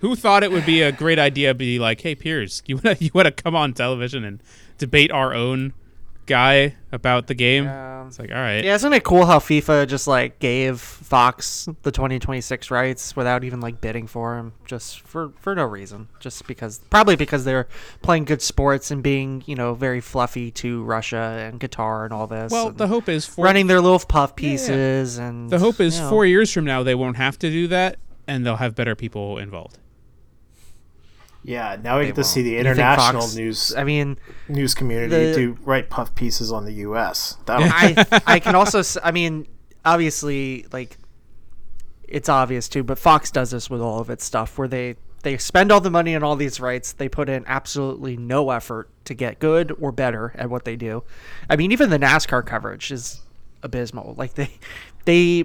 [0.00, 2.96] Who thought it would be a great idea to be like, hey Piers, you wanna
[2.98, 4.42] you wanna come on television and
[4.78, 5.74] debate our own
[6.26, 7.64] guy about the game?
[7.64, 8.06] Yeah.
[8.06, 8.62] It's like, all right.
[8.64, 13.60] Yeah, isn't it cool how FIFA just like gave Fox the 2026 rights without even
[13.60, 17.68] like bidding for him, just for for no reason, just because probably because they're
[18.02, 22.26] playing good sports and being you know very fluffy to Russia and Qatar and all
[22.26, 22.52] this.
[22.52, 26.02] Well, the hope is for running their little puff pieces and the hope is you
[26.02, 27.96] know, four years from now they won't have to do that
[28.26, 29.78] and they'll have better people involved.
[31.46, 34.16] Yeah, now we get to see the international Fox- news I mean,
[34.48, 37.36] news community the- do write puff pieces on the U.S.
[37.46, 39.46] I I can also I mean
[39.84, 40.96] obviously like
[42.08, 45.36] it's obvious too, but Fox does this with all of its stuff where they they
[45.38, 49.14] spend all the money on all these rights, they put in absolutely no effort to
[49.14, 51.02] get good or better at what they do.
[51.48, 53.22] I mean, even the NASCAR coverage is
[53.62, 54.14] abysmal.
[54.16, 54.50] Like they
[55.04, 55.44] they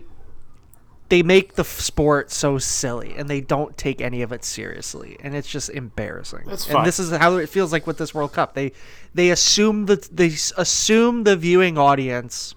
[1.10, 5.36] they make the sport so silly and they don't take any of it seriously and
[5.36, 6.78] it's just embarrassing That's fine.
[6.78, 8.72] and this is how it feels like with this world cup they
[9.14, 12.53] they assume that they assume the viewing audience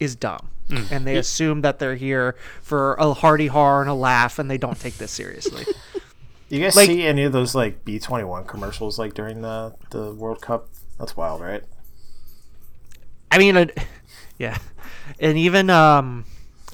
[0.00, 0.48] is dumb
[0.90, 4.58] and they assume that they're here for a hearty har and a laugh and they
[4.58, 5.64] don't take this seriously
[6.50, 9.74] you guys like- see any of those like B twenty one commercials like during the
[9.90, 10.68] the World Cup?
[10.98, 11.62] That's wild, right?
[13.30, 13.78] I mean, it,
[14.38, 14.56] yeah,
[15.20, 16.24] and even um,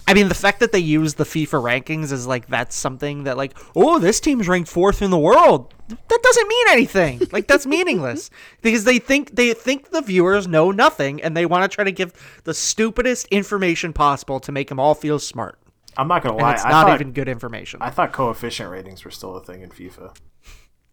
[0.06, 3.36] I mean the fact that they use the FIFA rankings is like that's something that
[3.38, 5.72] like oh this team's ranked fourth in the world.
[5.88, 7.20] That doesn't mean anything.
[7.32, 8.30] Like that's meaningless
[8.62, 11.92] because they think they think the viewers know nothing and they want to try to
[11.92, 12.12] give
[12.44, 15.58] the stupidest information possible to make them all feel smart.
[15.96, 16.52] I'm not gonna And lie.
[16.54, 17.80] it's I not thought, even good information.
[17.82, 20.14] I thought coefficient ratings were still a thing in FIFA.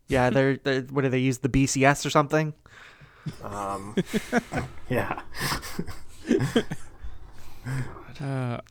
[0.07, 2.53] yeah, they're, they're what do they use the BCS or something?
[3.43, 3.95] Um,
[4.89, 5.21] yeah.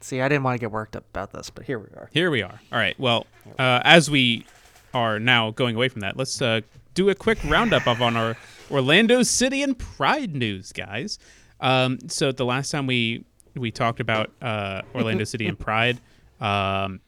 [0.01, 2.11] See, I didn't want to get worked up about this, but here we are.
[2.13, 2.61] Here we are.
[2.73, 2.99] All right.
[2.99, 3.27] Well,
[3.59, 4.47] uh, as we
[4.95, 6.61] are now going away from that, let's uh,
[6.95, 8.37] do a quick roundup of on our
[8.71, 11.19] Orlando City and Pride news, guys.
[11.61, 13.25] Um, so the last time we
[13.57, 16.01] we talked about uh, Orlando City and Pride,
[16.41, 17.01] um,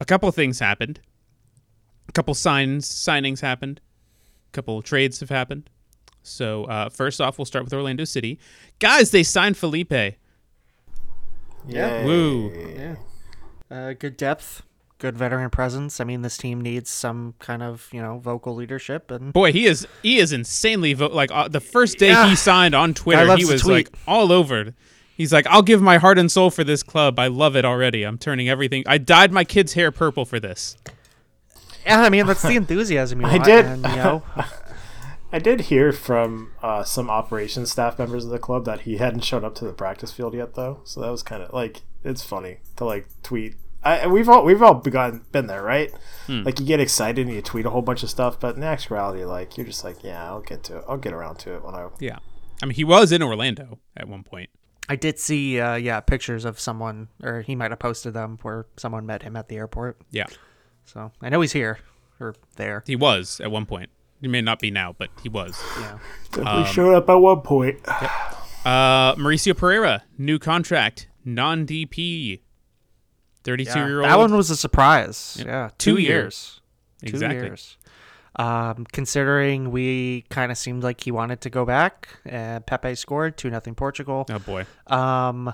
[0.00, 1.00] a couple of things happened.
[2.08, 3.80] A couple signs signings happened.
[4.48, 5.70] A couple trades have happened.
[6.22, 8.38] So uh, first off, we'll start with Orlando City,
[8.78, 9.10] guys.
[9.10, 10.16] They signed Felipe.
[11.66, 12.04] Yeah.
[12.04, 12.96] Woo.
[13.70, 14.62] Uh, good depth,
[14.98, 16.00] good veteran presence.
[16.00, 19.66] I mean, this team needs some kind of you know vocal leadership, and Boy, he
[19.66, 22.28] is he is insanely vo- like uh, the first day Yeah.
[22.28, 24.74] he signed on Twitter, he was like all over.
[25.16, 27.18] He's like, "I'll give my heart and soul for this club.
[27.18, 28.02] I love it already.
[28.02, 28.84] I'm turning everything.
[28.86, 30.76] I dyed my kid's hair purple for this."
[31.86, 33.20] yeah, I mean that's the enthusiasm.
[33.20, 34.22] You I want, did- and, you know,
[35.34, 39.22] I did hear from uh, some operations staff members of the club that he hadn't
[39.24, 40.80] shown up to the practice field yet, though.
[40.84, 43.56] So that was kind of like it's funny to like tweet.
[43.82, 45.92] I, we've all we've all begun been there, right?
[46.28, 49.24] Like you get excited and you tweet a whole bunch of stuff, but in actuality,
[49.24, 50.84] like you're just like, yeah, I'll get to it.
[50.88, 51.88] I'll get around to it when I.
[51.98, 52.18] Yeah,
[52.62, 54.50] I mean, he was in Orlando at one point.
[54.88, 58.66] I did see uh, yeah pictures of someone, or he might have posted them where
[58.76, 60.00] someone met him at the airport.
[60.12, 60.26] Yeah,
[60.84, 61.80] So I know he's here
[62.20, 62.84] or there.
[62.86, 63.90] he was at one point.
[64.24, 65.62] He may not be now, but he was.
[65.78, 65.98] Yeah,
[66.30, 67.78] Definitely showed up at one point.
[67.86, 72.40] Uh, Mauricio Pereyra, new contract, non DP,
[73.42, 74.08] thirty-two year old.
[74.08, 75.42] that one was a surprise.
[75.44, 76.08] Yeah, Two two, years.
[76.10, 76.60] years.
[77.02, 77.40] Two Exactly.
[77.46, 77.76] years.
[78.36, 83.36] Um, considering we kind of seemed like he wanted to go back, uh, Pepe scored
[83.36, 84.24] two nothing Portugal.
[84.30, 84.64] Oh boy.
[84.86, 85.52] Um,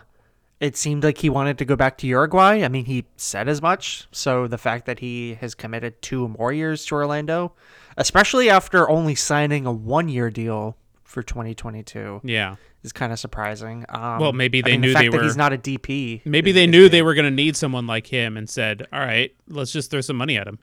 [0.61, 2.63] it seemed like he wanted to go back to Uruguay.
[2.63, 4.07] I mean, he said as much.
[4.13, 7.55] So the fact that he has committed two more years to Orlando,
[7.97, 12.57] especially after only signing a one-year deal for 2022, Yeah.
[12.83, 13.85] is kind of surprising.
[13.89, 15.59] Um, Well, maybe I they mean, the knew fact they that were- He's not a
[15.59, 16.23] DP.
[16.25, 19.01] Maybe is- they knew they were going to need someone like him and said, "All
[19.01, 20.59] right, let's just throw some money at him."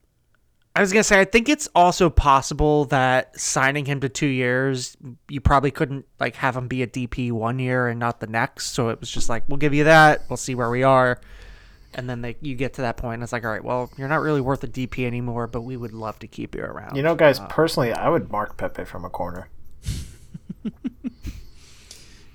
[0.75, 4.95] I was gonna say, I think it's also possible that signing him to two years,
[5.27, 8.75] you probably couldn't like have him be a DP one year and not the next.
[8.75, 10.21] So it was just like, we'll give you that.
[10.29, 11.19] We'll see where we are,
[11.97, 14.07] and then they you get to that point, and it's like, all right, well, you're
[14.07, 16.95] not really worth a DP anymore, but we would love to keep you around.
[16.95, 19.49] You know, guys, personally, I would mark Pepe from a corner.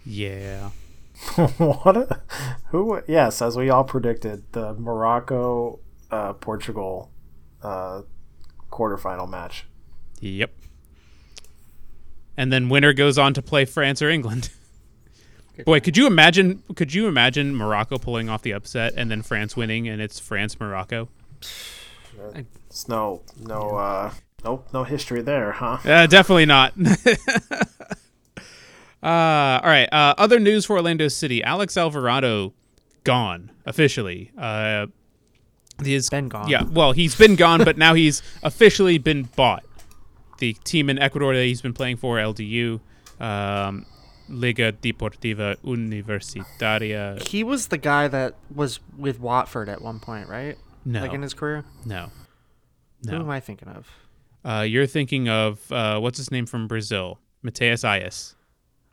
[0.04, 0.70] Yeah.
[1.56, 1.96] what?
[1.96, 2.20] A,
[2.70, 3.00] who?
[3.06, 5.78] Yes, as we all predicted, the Morocco
[6.10, 7.10] uh, Portugal
[7.62, 8.02] uh,
[8.70, 9.66] quarterfinal match.
[10.20, 10.52] Yep.
[12.36, 14.50] And then winner goes on to play France or England.
[15.64, 16.62] Boy, could you imagine?
[16.74, 20.58] Could you imagine Morocco pulling off the upset and then France winning, and it's France
[20.58, 21.08] Morocco?
[22.34, 24.12] It's no, no, uh,
[24.44, 25.78] nope, no history there, huh?
[25.84, 26.72] Uh, definitely not.
[28.38, 28.46] uh,
[29.02, 29.88] all right.
[29.92, 32.54] Uh, other news for Orlando City: Alex Alvarado
[33.04, 34.30] gone officially.
[34.38, 34.86] Uh,
[35.82, 36.48] he's Been gone.
[36.48, 36.64] Yeah.
[36.64, 39.64] Well, he's been gone, but now he's officially been bought.
[40.38, 42.80] The team in Ecuador that he's been playing for, LDU,
[43.20, 43.86] um,
[44.28, 47.26] Liga Deportiva Universitaria.
[47.28, 50.56] he was the guy that was with Watford at one point, right?
[50.84, 51.00] No.
[51.00, 51.64] Like in his career.
[51.84, 52.10] No.
[53.04, 53.12] No.
[53.16, 53.88] Who am I thinking of?
[54.44, 58.34] Uh, you're thinking of uh, what's his name from Brazil, Matheus Aiás.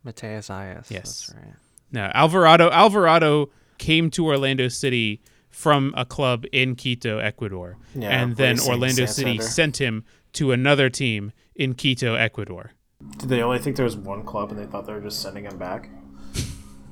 [0.05, 0.89] Matheus Aiás.
[0.89, 1.27] Yes.
[1.27, 1.55] That's right.
[1.91, 2.69] No, Alvarado.
[2.69, 3.49] Alvarado
[3.79, 9.41] came to Orlando City from a club in Quito, Ecuador, Yeah, and then Orlando Santander.
[9.41, 12.71] City sent him to another team in Quito, Ecuador.
[13.17, 15.45] Did they only think there was one club and they thought they were just sending
[15.45, 15.89] him back?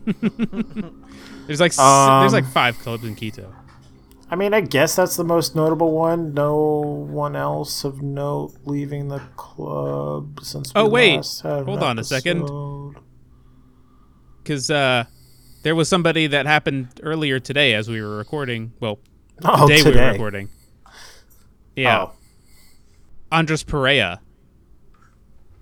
[1.47, 3.53] There's like Um, there's like five clubs in Quito.
[4.29, 6.33] I mean, I guess that's the most notable one.
[6.33, 10.73] No one else of note leaving the club since.
[10.73, 11.25] We Oh, wait.
[11.43, 12.45] Hold on a second.
[14.43, 15.05] because uh,
[15.63, 18.73] there was somebody that happened earlier today as we were recording.
[18.79, 18.99] Well,
[19.43, 20.49] Oh, the day we were recording.
[21.75, 22.11] Yeah, Oh,
[23.31, 24.19] Andres Perea.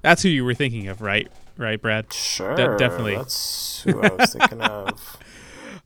[0.06, 1.28] That's who you were thinking of, right?
[1.58, 2.14] Right, Brad.
[2.14, 2.56] sure.
[2.78, 3.16] definitely.
[3.16, 5.18] That's who I was thinking of.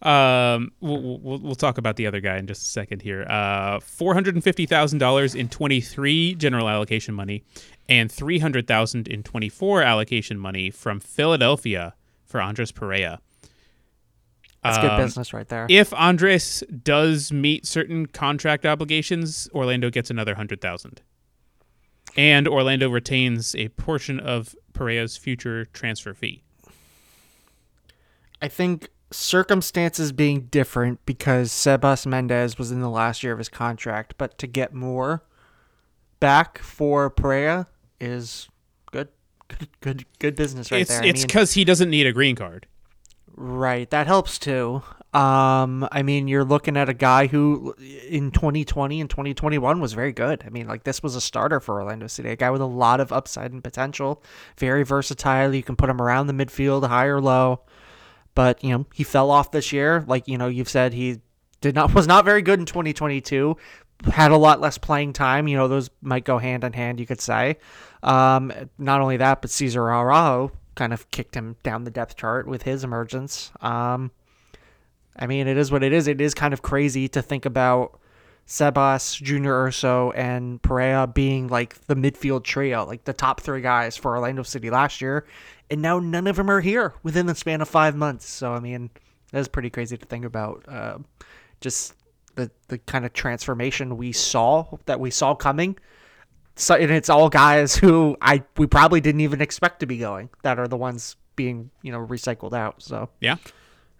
[0.01, 3.23] Um, we'll, we'll we'll talk about the other guy in just a second here.
[3.29, 7.43] Uh, four hundred and fifty thousand dollars in twenty three general allocation money,
[7.89, 11.95] and three hundred thousand in twenty four allocation money from Philadelphia
[12.25, 13.19] for Andres Perea.
[14.63, 15.67] That's good Um, business right there.
[15.69, 21.01] If Andres does meet certain contract obligations, Orlando gets another hundred thousand,
[22.17, 26.43] and Orlando retains a portion of Perea's future transfer fee.
[28.41, 33.49] I think circumstances being different because Sebas Mendez was in the last year of his
[33.49, 35.23] contract, but to get more
[36.19, 37.67] back for Perea
[37.99, 38.47] is
[38.91, 39.09] good.
[39.47, 41.01] Good, good, good business right it's there.
[41.03, 42.67] I it's mean- because he doesn't need a green card.
[43.35, 44.81] Right, that helps too.
[45.13, 47.73] Um, I mean, you're looking at a guy who
[48.07, 50.43] in 2020 and 2021 was very good.
[50.45, 52.99] I mean, like this was a starter for Orlando City, a guy with a lot
[52.99, 54.21] of upside and potential,
[54.57, 55.53] very versatile.
[55.53, 57.61] You can put him around the midfield, high or low.
[58.35, 60.03] But you know, he fell off this year.
[60.07, 61.21] Like you know, you've said he
[61.61, 63.57] did not was not very good in 2022.
[64.11, 65.47] Had a lot less playing time.
[65.47, 66.99] You know, those might go hand in hand.
[66.99, 67.57] You could say.
[68.03, 72.47] Um, not only that, but Cesar Araujo kind of kicked him down the depth chart
[72.47, 73.51] with his emergence.
[73.59, 74.11] Um,
[75.17, 76.07] I mean, it is what it is.
[76.07, 77.99] It is kind of crazy to think about
[78.47, 83.97] Sebas, Junior Urso, and Perea being like the midfield trio, like the top three guys
[83.97, 85.25] for Orlando City last year,
[85.69, 88.25] and now none of them are here within the span of five months.
[88.25, 88.89] So I mean,
[89.33, 90.63] that's pretty crazy to think about.
[90.65, 90.99] Uh,
[91.59, 91.93] just
[92.35, 95.77] the the kind of transformation we saw that we saw coming.
[96.59, 100.29] So and it's all guys who I we probably didn't even expect to be going
[100.43, 102.81] that are the ones being you know recycled out.
[102.81, 103.37] So Yeah.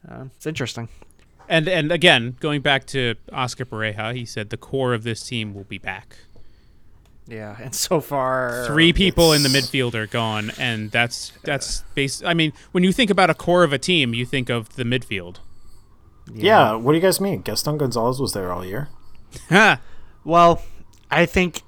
[0.10, 0.90] uh, it's interesting.
[1.48, 5.54] And and again, going back to Oscar Pareja, he said the core of this team
[5.54, 6.18] will be back.
[7.28, 12.24] Yeah, and so far Three people in the midfield are gone, and that's that's base.
[12.24, 14.84] I mean, when you think about a core of a team, you think of the
[14.84, 15.38] midfield.
[16.34, 16.74] Yeah.
[16.76, 17.42] What do you guys mean?
[17.42, 18.90] Gaston Gonzalez was there all year.
[19.50, 19.80] Ha!
[20.24, 20.62] Well,
[21.12, 21.62] I think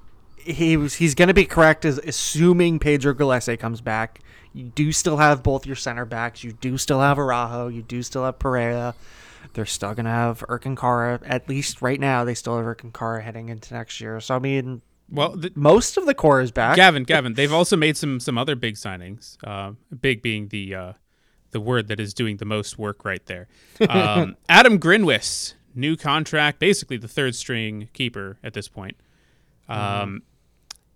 [0.44, 4.20] he was he's going to be correct as assuming Pedro Gallese comes back.
[4.52, 6.44] You do still have both your center backs.
[6.44, 7.68] You do still have Araujo.
[7.68, 8.94] You do still have Pereyra.
[9.54, 11.20] They're still going to have Ercan Kara.
[11.24, 14.20] At least right now, they still have Ercan Kara heading into next year.
[14.20, 16.76] So I mean, Well, the, most of the core is back.
[16.76, 19.36] Gavin, Gavin, they've also made some some other big signings.
[19.44, 20.92] Uh, big being the uh,
[21.50, 23.48] the word that is doing the most work right there.
[23.88, 28.96] Um, Adam Grinwis, new contract, basically the third string keeper at this point.
[29.68, 30.22] Um,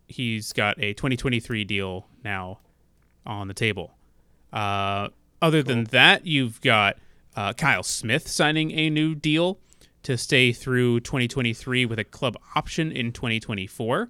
[0.06, 2.60] He's got a 2023 deal now
[3.24, 3.92] on the table.
[4.52, 5.08] Uh,
[5.42, 6.96] other than that, you've got
[7.34, 9.58] uh, Kyle Smith signing a new deal
[10.04, 14.08] to stay through 2023 with a club option in 2024.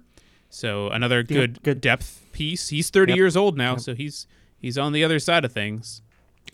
[0.49, 1.81] So another good, good.
[1.81, 2.69] depth piece.
[2.69, 3.17] He's 30 Yep.
[3.17, 4.27] years old now, so he's
[4.57, 6.01] he's on the other side of things.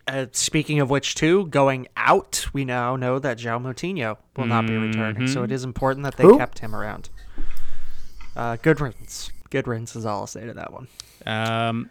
[0.07, 4.65] Uh, speaking of which, too, going out, we now know that João Moutinho will not
[4.65, 5.27] be returning.
[5.27, 6.37] So it is important that they Who?
[6.37, 7.09] kept him around.
[8.35, 9.31] Uh, good riddance.
[9.49, 10.87] Good riddance is all I'll say to that one.
[11.25, 11.89] Um,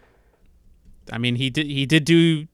[1.11, 2.47] I mean, he did he did do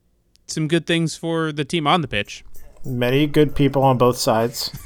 [0.48, 2.44] some good things for the team on the pitch.
[2.86, 4.72] Many good people on both sides.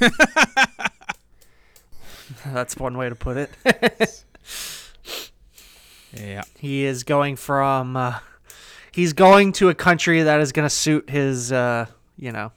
[2.46, 3.50] That's one way to put it.
[6.16, 6.42] Yeah.
[6.60, 7.96] he is going from.
[7.96, 8.20] Uh,
[8.92, 11.86] he's going to a country that is going to suit his, uh,
[12.16, 12.52] you know,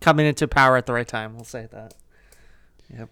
[0.00, 1.34] coming into power at the right time.
[1.34, 1.94] We'll say that.
[2.96, 3.08] Yep.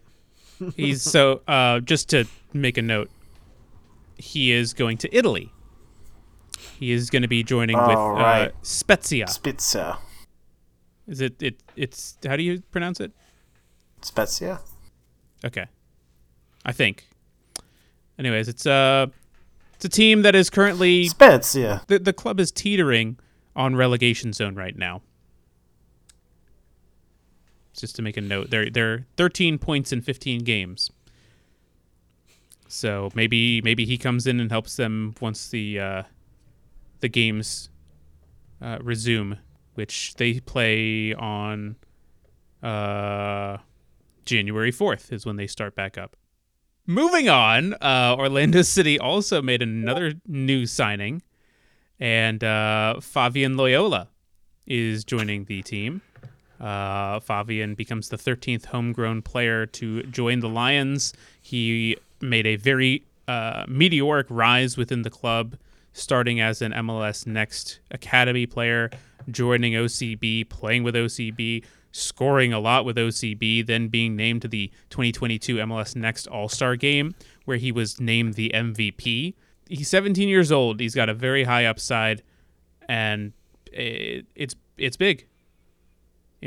[0.77, 3.11] He's so uh, just to make a note,
[4.17, 5.53] he is going to Italy.
[6.79, 8.49] He is going to be joining with Oh, uh.
[8.63, 9.27] Spezia.
[9.29, 9.99] Spezia.
[11.07, 13.13] Is it it it's how do you pronounce it?
[14.03, 14.61] Spezia?
[15.45, 15.67] Okay.
[16.65, 17.07] I think.
[18.19, 19.07] Anyways, it's uh
[19.75, 21.83] it's a team that is currently Spezia.
[21.87, 23.19] the the club is teetering
[23.55, 25.03] on relegation zone right now.
[27.77, 30.91] Just to make a note, they're they're 13 points in 15 games.
[32.69, 36.03] So maybe maybe he comes in and helps them once the uh,
[37.01, 37.69] the games
[38.61, 39.39] uh, resume,
[39.75, 41.77] which they play on
[42.63, 43.59] uh,
[44.25, 46.17] January 4th is when they start back up.
[46.87, 51.23] moving on, uh, Orlando City also made another new signing,
[52.01, 54.09] and uh, Favian Loyola
[54.67, 56.03] is joining the team.
[56.61, 61.13] Uh, Favian becomes the 13th homegrown player to join the Lions.
[61.41, 65.57] He made a very uh, meteoric rise within the club,
[65.93, 68.91] starting as an MLS Next Academy player,
[69.31, 74.71] joining OCB, playing with OCB, scoring a lot with OCB, then being named to the
[74.91, 79.35] 2022 MLS Next All Star game, where he was named the MVP.
[79.69, 80.79] He's 17 years old.
[80.79, 82.23] He's got a very high upside,
[82.89, 83.33] and
[83.73, 85.27] it, it's it's big.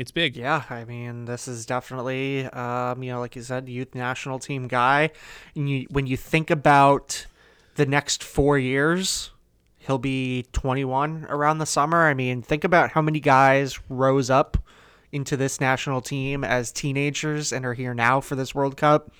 [0.00, 0.34] It's big.
[0.34, 4.66] Yeah, I mean, this is definitely, um, you know, like you said, youth national team
[4.66, 5.10] guy.
[5.54, 7.26] And you, when you think about
[7.74, 9.30] the next four years,
[9.76, 12.06] he'll be 21 around the summer.
[12.06, 14.56] I mean, think about how many guys rose up
[15.12, 19.12] into this national team as teenagers and are here now for this World Cup.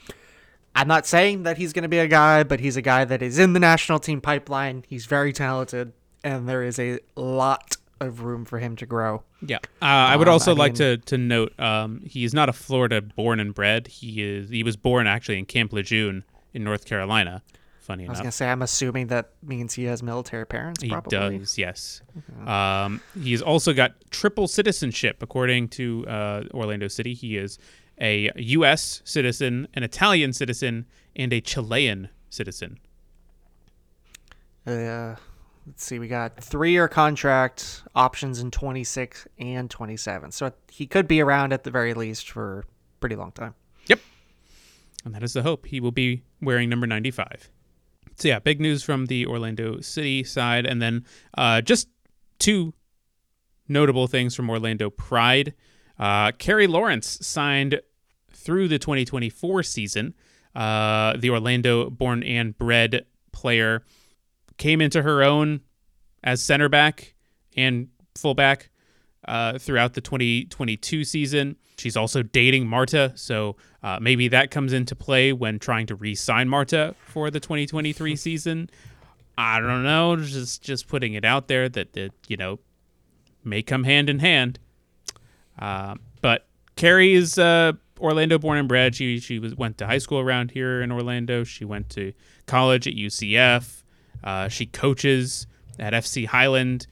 [0.74, 3.20] I'm not saying that he's going to be a guy, but he's a guy that
[3.20, 4.86] is in the national team pipeline.
[4.88, 5.92] He's very talented,
[6.24, 9.22] and there is a lot of room for him to grow.
[9.46, 12.32] Yeah, uh, I would Um, also I like mean- to to note um, he is
[12.34, 13.86] not a Florida born and bred.
[13.88, 16.24] He is he was born actually in Camp Lejeune
[16.55, 17.42] in North Carolina.
[17.80, 20.82] Funny enough, I was gonna say, I'm assuming that means he has military parents.
[20.82, 21.38] he probably.
[21.38, 21.59] does.
[21.59, 22.03] Yes,
[22.46, 27.14] um, he's also got triple citizenship according to uh, Orlando City.
[27.14, 27.59] He is
[28.01, 29.03] a U.S.
[29.05, 30.86] citizen, an Italian citizen,
[31.16, 32.78] and a Chilean citizen.
[34.66, 35.16] Uh,
[35.66, 41.20] let's see, we got three-year contract options in 26 and 27, so he could be
[41.20, 42.64] around at the very least for a
[43.00, 43.54] pretty long time.
[43.86, 44.00] Yep.
[45.04, 45.66] And that is the hope.
[45.66, 47.50] He will be wearing number 95.
[48.16, 50.66] So, yeah, big news from the Orlando City side.
[50.66, 51.06] And then
[51.38, 51.88] uh, just
[52.38, 52.74] two
[53.66, 55.54] notable things from Orlando Pride.
[55.98, 57.80] Uh, Carrie Lawrence signed
[58.32, 60.14] through the 2024 season.
[60.54, 63.84] Uh, the Orlando born and bred player
[64.61, 65.62] came into her own
[66.22, 67.14] as center back
[67.56, 68.68] and fullback
[69.26, 71.56] uh, throughout the 2022 season.
[71.78, 76.48] She's also dating Marta, so uh, maybe that comes into play when trying to re-sign
[76.48, 78.68] Marta for the 2023 season.
[79.38, 82.58] I don't know, just just putting it out there that that you know
[83.42, 84.58] may come hand in hand.
[85.58, 86.46] Uh, but
[86.76, 88.94] Carrie is uh, Orlando born and bred.
[88.94, 91.44] She she was went to high school around here in Orlando.
[91.44, 92.12] She went to
[92.44, 93.79] college at UCF.
[94.22, 95.46] Uh, she coaches
[95.78, 96.86] at FC Highland.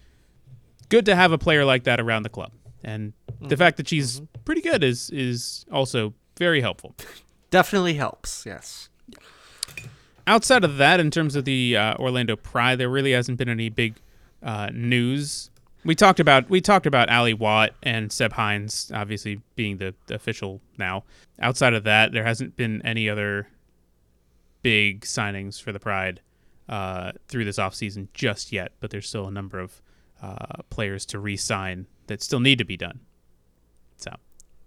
[0.88, 2.52] Good to have a player like that around the club,
[2.82, 6.94] and the fact that she's pretty good is is also very helpful.
[7.50, 8.44] Definitely helps.
[8.46, 8.88] Yes.
[10.26, 13.70] Outside of that, in terms of the uh, Orlando Pride, there really hasn't been any
[13.70, 13.96] big
[14.42, 15.50] uh, news.
[15.84, 20.14] We talked about we talked about Ali Watt and Seb Hines, obviously being the, the
[20.14, 21.04] official now.
[21.40, 23.48] Outside of that, there hasn't been any other
[24.62, 26.20] big signings for the Pride
[26.68, 28.72] uh, through this offseason just yet.
[28.80, 29.80] But there's still a number of
[30.22, 33.00] uh, players to re-sign that still need to be done.
[33.96, 34.10] So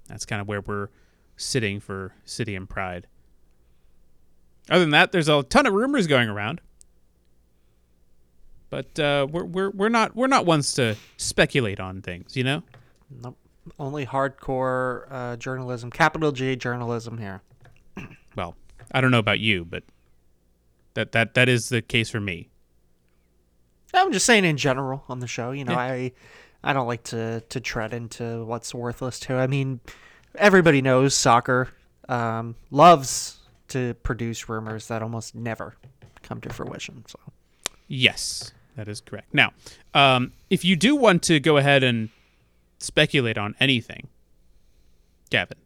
[0.07, 0.89] that's kind of where we're
[1.37, 3.07] sitting for City and Pride.
[4.69, 6.61] Other than that, there's a ton of rumors going around,
[8.69, 12.63] but uh, we're we're we're not we're not ones to speculate on things, you know.
[13.23, 13.37] Nope.
[13.79, 17.41] Only hardcore uh, journalism, capital J journalism here.
[18.35, 18.55] Well,
[18.91, 19.83] I don't know about you, but
[20.93, 22.49] that that that is the case for me.
[23.93, 25.51] I'm just saying in general on the show.
[25.51, 25.79] You know, Yeah.
[25.79, 26.11] I
[26.63, 29.35] I don't like to to tread into what's worthless too.
[29.35, 29.79] I mean,
[30.35, 31.69] everybody knows soccer
[32.09, 33.37] um, loves
[33.69, 35.75] to produce rumors that almost never
[36.23, 37.03] come to fruition.
[37.07, 37.19] So
[37.87, 39.33] Yes, that is correct.
[39.33, 39.51] Now,
[39.93, 42.09] um, if you do want to go ahead and
[42.79, 44.07] speculate on anything,
[45.29, 45.57] Gavin,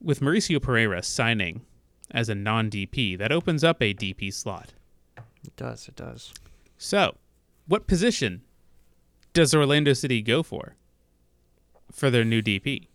[0.00, 1.62] with Mauricio Pereyra signing
[2.12, 4.72] as a non DP, that opens up a DP slot.
[5.44, 6.32] it does, it does.
[6.78, 7.16] So,
[7.66, 8.42] what position
[9.32, 10.76] does Orlando City go for
[11.90, 12.88] for their new DP?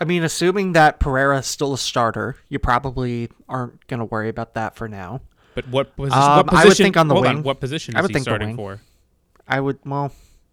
[0.00, 4.28] I mean, assuming that Pereyra is still a starter, you probably aren't going to worry
[4.28, 5.22] about that for now.
[5.54, 6.56] But what, posi- Um, what position?
[6.60, 7.42] I would think on the wing.
[7.42, 8.80] what position I would he think starting for?
[9.48, 10.12] I would, well,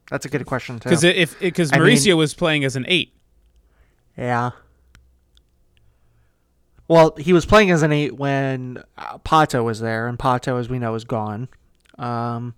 [0.09, 0.89] that's a good question too.
[0.89, 3.13] Because if because I mean- Mauricio was playing as an eight,
[4.17, 4.51] Yeah.
[6.87, 10.69] Well, he was playing as an eight when uh, Pato was there, and Pato, as
[10.69, 11.47] we know, is gone.
[11.97, 12.53] Um,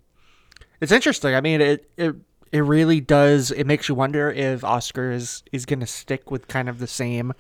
[0.82, 1.34] it's interesting.
[1.34, 2.16] I mean, it it
[2.52, 3.52] it really does.
[3.52, 6.88] It makes you wonder if Oscar is is going to stick with kind of the
[6.88, 7.34] same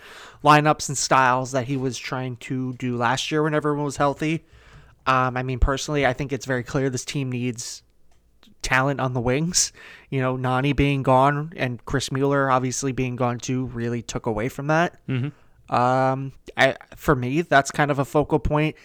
[0.43, 4.45] lineups and styles that he was trying to do last year when everyone was healthy.
[5.05, 7.83] Um, I mean, personally, I think it's very clear this team needs
[8.61, 9.71] talent on the wings.
[10.09, 14.49] You know, Nani being gone and Chris Mueller obviously being gone too really took away
[14.49, 14.99] from that.
[15.69, 18.75] Um, I for me, that's kind of a focal point.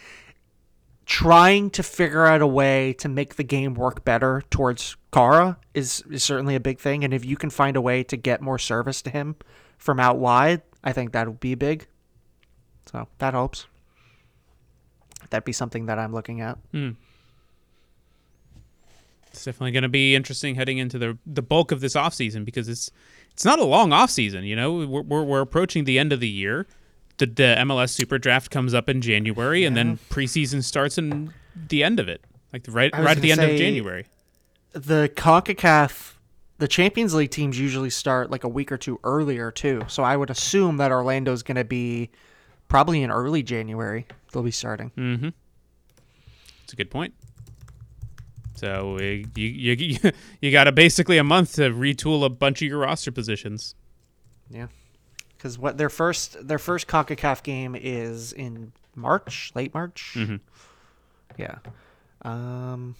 [1.05, 6.01] Trying to figure out a way to make the game work better towards Kara is,
[6.09, 8.57] is certainly a big thing, and if you can find a way to get more
[8.57, 9.35] service to him
[9.77, 11.87] from out wide, I think that would be big.
[12.89, 13.67] So that helps.
[15.29, 16.57] That'd be something that I'm looking at.
[19.27, 22.69] It's definitely going to be interesting heading into the the bulk of this offseason because
[22.69, 22.91] it's
[23.33, 24.45] it's not a long offseason.
[24.45, 26.67] You know, we're, we're, we're approaching the end of the year.
[27.17, 31.33] The, the MLS Super Draft comes up in January, and then preseason starts in
[31.69, 34.05] the end of it, like right right at the end of January.
[34.71, 36.13] the CONCACAF,
[36.57, 39.83] the Champions League teams usually start like a week or two earlier too.
[39.87, 42.09] So I would assume that Orlando's going to be
[42.67, 44.07] probably in early January.
[44.31, 44.91] They'll be starting.
[44.97, 45.29] Mm-hmm.
[46.63, 47.13] It's a good point.
[48.55, 49.97] So uh, you you
[50.41, 53.75] you, got a basically a month to retool a bunch of your roster positions.
[54.49, 54.67] Yeah,
[55.35, 60.13] because what their first their first CONCACAF game is in March, late March.
[60.15, 60.39] Mhm.
[61.37, 61.57] Yeah.
[62.21, 62.95] Um.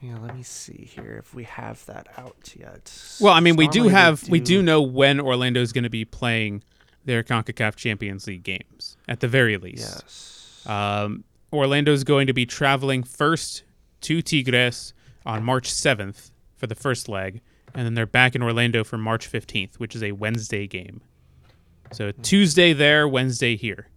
[0.00, 2.92] Yeah, let me see here if we have that out yet.
[3.20, 6.04] Well, I mean, we do have we do know when Orlando is going to be
[6.04, 6.64] playing
[7.04, 10.02] their Concacaf Champions League games at the very least.
[10.02, 10.66] Yes.
[10.66, 13.62] Um, Orlando is going to be traveling first
[14.02, 14.94] to Tigres
[15.26, 17.40] on March 7th for the first leg,
[17.74, 21.00] and then they're back in Orlando for March 15th, which is a Wednesday game.
[21.92, 23.88] So Tuesday there, Wednesday here.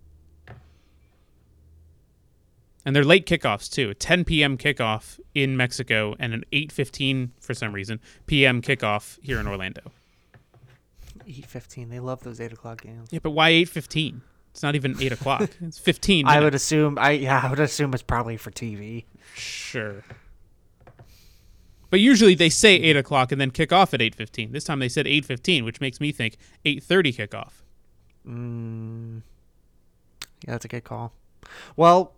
[2.86, 3.90] And they're late kickoffs too.
[3.90, 4.58] A 10 p.m.
[4.58, 8.62] kickoff in Mexico and an 8:15 for some reason p.m.
[8.62, 9.92] kickoff here in Orlando.
[11.28, 11.90] Eight fifteen.
[11.90, 13.10] They love those eight o'clock games.
[13.12, 14.22] Yeah, but why 8:15?
[14.56, 15.50] It's not even eight o'clock.
[15.62, 16.26] It's 15.
[16.28, 16.98] I would assume.
[16.98, 17.42] I yeah.
[17.44, 19.04] I would assume it's probably for TV.
[19.36, 20.02] Sure.
[21.90, 24.54] But usually they say eight o'clock and then kick off at eight fifteen.
[24.54, 27.52] This time they said eight fifteen, which makes me think eight thirty kickoff.
[28.26, 29.22] Mm,
[30.48, 31.12] yeah, that's a good call.
[31.76, 32.14] Well,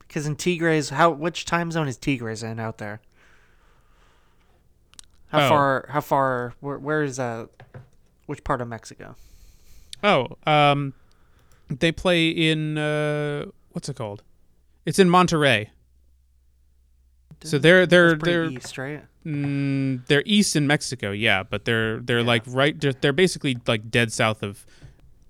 [0.00, 3.00] because in Tigres, how which time zone is Tigres in out there?
[5.28, 5.48] How Oh.
[5.48, 5.86] far?
[5.88, 6.54] How far?
[6.60, 7.48] Where, where is that?
[8.26, 9.16] Which part of Mexico?
[10.04, 10.92] Oh, um,
[11.80, 14.22] they play in uh, what's it called?
[14.84, 15.68] It's in Monterrey.
[17.44, 19.02] So they're they're they're east, right?
[19.26, 22.26] mm, they're east in Mexico, yeah, but they're they're Yeah.
[22.26, 24.64] like right they're, they're basically like dead south of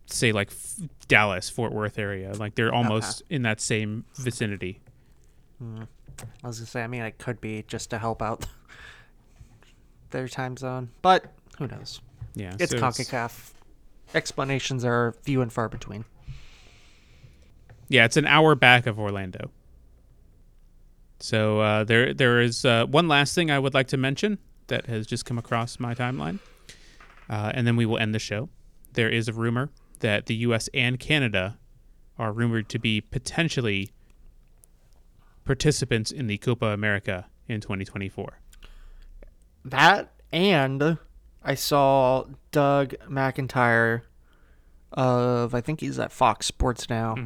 [0.06, 0.76] say like F-
[1.08, 2.32] Dallas Fort Worth area.
[2.34, 4.80] Like they're almost in that same vicinity.
[5.62, 5.86] I
[6.46, 6.82] was gonna say.
[6.82, 8.44] I mean, it could be just to help out
[10.10, 11.24] their time zone, but
[11.58, 12.00] who knows?
[12.34, 13.52] Yeah, It's so Concacaf.
[14.14, 16.04] Explanations are few and far between.
[17.92, 19.50] Yeah, it's an hour back of Orlando.
[21.20, 24.38] So uh, there, there is uh, one last thing I would like to mention
[24.68, 26.38] that has just come across my timeline,
[27.28, 28.48] uh, and then we will end the show.
[28.94, 29.68] There is a rumor
[30.00, 30.70] that the U.S.
[30.72, 31.58] and Canada
[32.18, 33.90] are rumored to be potentially
[35.44, 38.38] participants in the Copa America in 2024.
[39.66, 40.96] That and
[41.44, 44.00] I saw Doug McIntyre
[44.92, 47.16] of I think he's at Fox Sports now.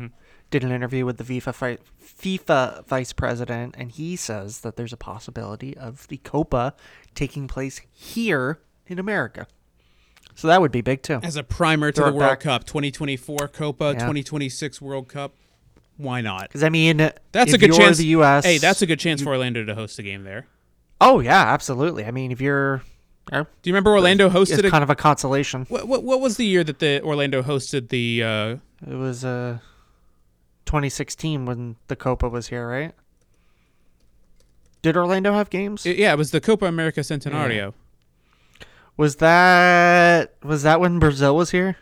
[0.50, 4.96] Did an interview with the FIFA FIFA vice president, and he says that there's a
[4.96, 6.74] possibility of the Copa
[7.14, 9.46] taking place here in America.
[10.36, 11.18] So that would be big too.
[11.22, 12.40] As a primer to Throw the World back.
[12.40, 13.92] Cup, 2024 Copa, Yeah.
[13.94, 15.34] 2026 World Cup.
[15.96, 16.42] Why not?
[16.42, 16.98] Because I mean,
[17.32, 17.96] That's a good chance.
[17.98, 18.44] The U.S.
[18.44, 20.46] Hey, that's a good chance for Orlando to host a game there.
[21.00, 22.04] Oh yeah, absolutely.
[22.04, 22.82] I mean, if you're,
[23.32, 25.64] Do you remember Orlando hosted it's a kind of a consolation.
[25.68, 28.22] What, what what was the year that the Orlando hosted the?
[28.22, 28.56] Uh,
[28.90, 29.58] It was uh
[30.66, 32.92] 2016 when the Copa was here, right?
[34.82, 35.84] Did Orlando have games?
[35.86, 37.72] it- yeah, it was the Copa America Centenario.
[38.96, 41.76] was that was that when Brazil was here?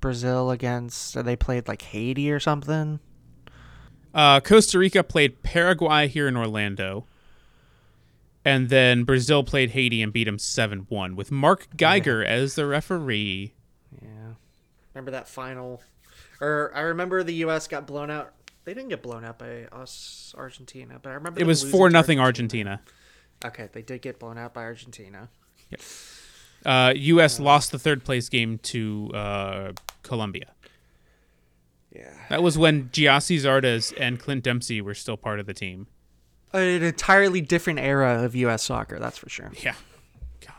[0.00, 3.00] Brazil against they played like Haiti or something.
[4.12, 7.06] Uh, Costa Rica played Paraguay here in Orlando,
[8.44, 12.66] and then Brazil played Haiti and beat them seven one with Mark Geiger as the
[12.66, 13.54] referee.
[14.02, 14.34] Yeah.
[14.94, 15.80] Remember that final
[16.40, 18.32] or I remember the US got blown out.
[18.64, 22.20] They didn't get blown out by us Argentina, but I remember It was four nothing
[22.20, 22.80] Argentina.
[23.44, 25.28] Okay, they did get blown out by Argentina.
[26.64, 27.40] Uh, U.S.
[27.40, 29.72] lost the third place game to uh,
[30.02, 30.52] Colombia.
[31.94, 32.12] Yeah.
[32.28, 35.86] That was when Gyasi Zardes and Clint Dempsey were still part of the team.
[36.52, 39.52] An entirely different era of US soccer, that's for sure.
[39.62, 39.74] Yeah,
[40.40, 40.54] God,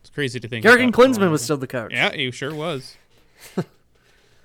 [0.00, 0.64] it's crazy to think.
[0.64, 0.92] Jurgen.
[0.92, 1.92] Klinsmann was still the coach.
[1.92, 2.96] Yeah, he sure was.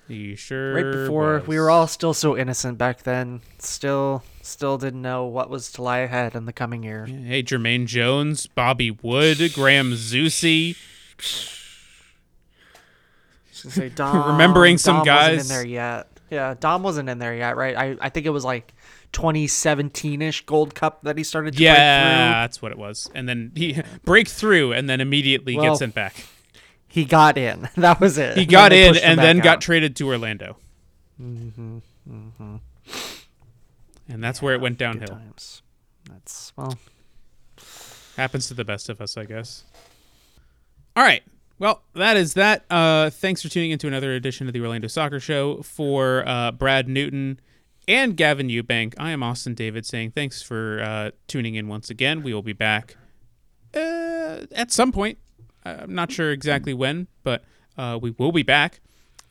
[0.08, 1.46] he sure right before was.
[1.48, 5.82] we were all still so innocent back then still still didn't know what was to
[5.82, 10.76] lie ahead in the coming year Hey, Jermaine Jones, Bobby Wood, Graham Zusi.
[13.52, 15.50] Say Dom, Remembering some Dom wasn't guys.
[15.50, 16.08] in there yet.
[16.30, 17.76] Yeah, Dom wasn't in there yet, right?
[17.76, 18.74] I, I think it was like
[19.12, 23.10] 2017ish Gold Cup that he started to Yeah, that's what it was.
[23.14, 26.14] And then he break through and then immediately Well, get sent back.
[26.96, 27.68] He got in.
[27.76, 28.38] That was it.
[28.38, 30.56] He And got in and then back got traded to Orlando.
[31.22, 31.78] Mm-hmm,
[32.10, 32.56] mm-hmm.
[34.08, 35.08] And that's where it went downhill.
[35.08, 35.60] times.
[36.10, 36.78] That's well.
[38.16, 39.64] Happens to the best of us, I guess.
[40.96, 41.22] All right.
[41.58, 42.64] Well, that is that.
[42.70, 45.60] Uh, thanks for tuning into another edition of the Orlando Soccer Show.
[45.60, 47.40] For uh, Brad Newton
[47.86, 52.22] and Gavin Ewbank, I am Austin David saying thanks for uh, tuning in once again.
[52.22, 52.96] We will be back
[53.74, 55.18] uh, at some point.
[55.66, 57.44] Uh, I'm not sure exactly when, but
[57.76, 58.80] uh, we will be back.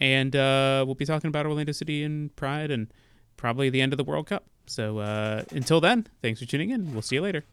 [0.01, 2.91] And uh, we'll be talking about Orlando City and Pride and
[3.37, 4.45] probably the end of the World Cup.
[4.65, 6.91] So uh, until then, thanks for tuning in.
[6.91, 7.45] We'll see you later.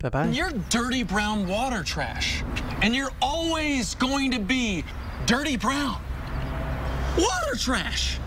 [0.00, 0.26] Bye bye.
[0.28, 2.42] You're dirty brown water trash.
[2.82, 4.84] And you're always going to be
[5.26, 6.02] dirty brown.
[7.16, 8.18] Water trash!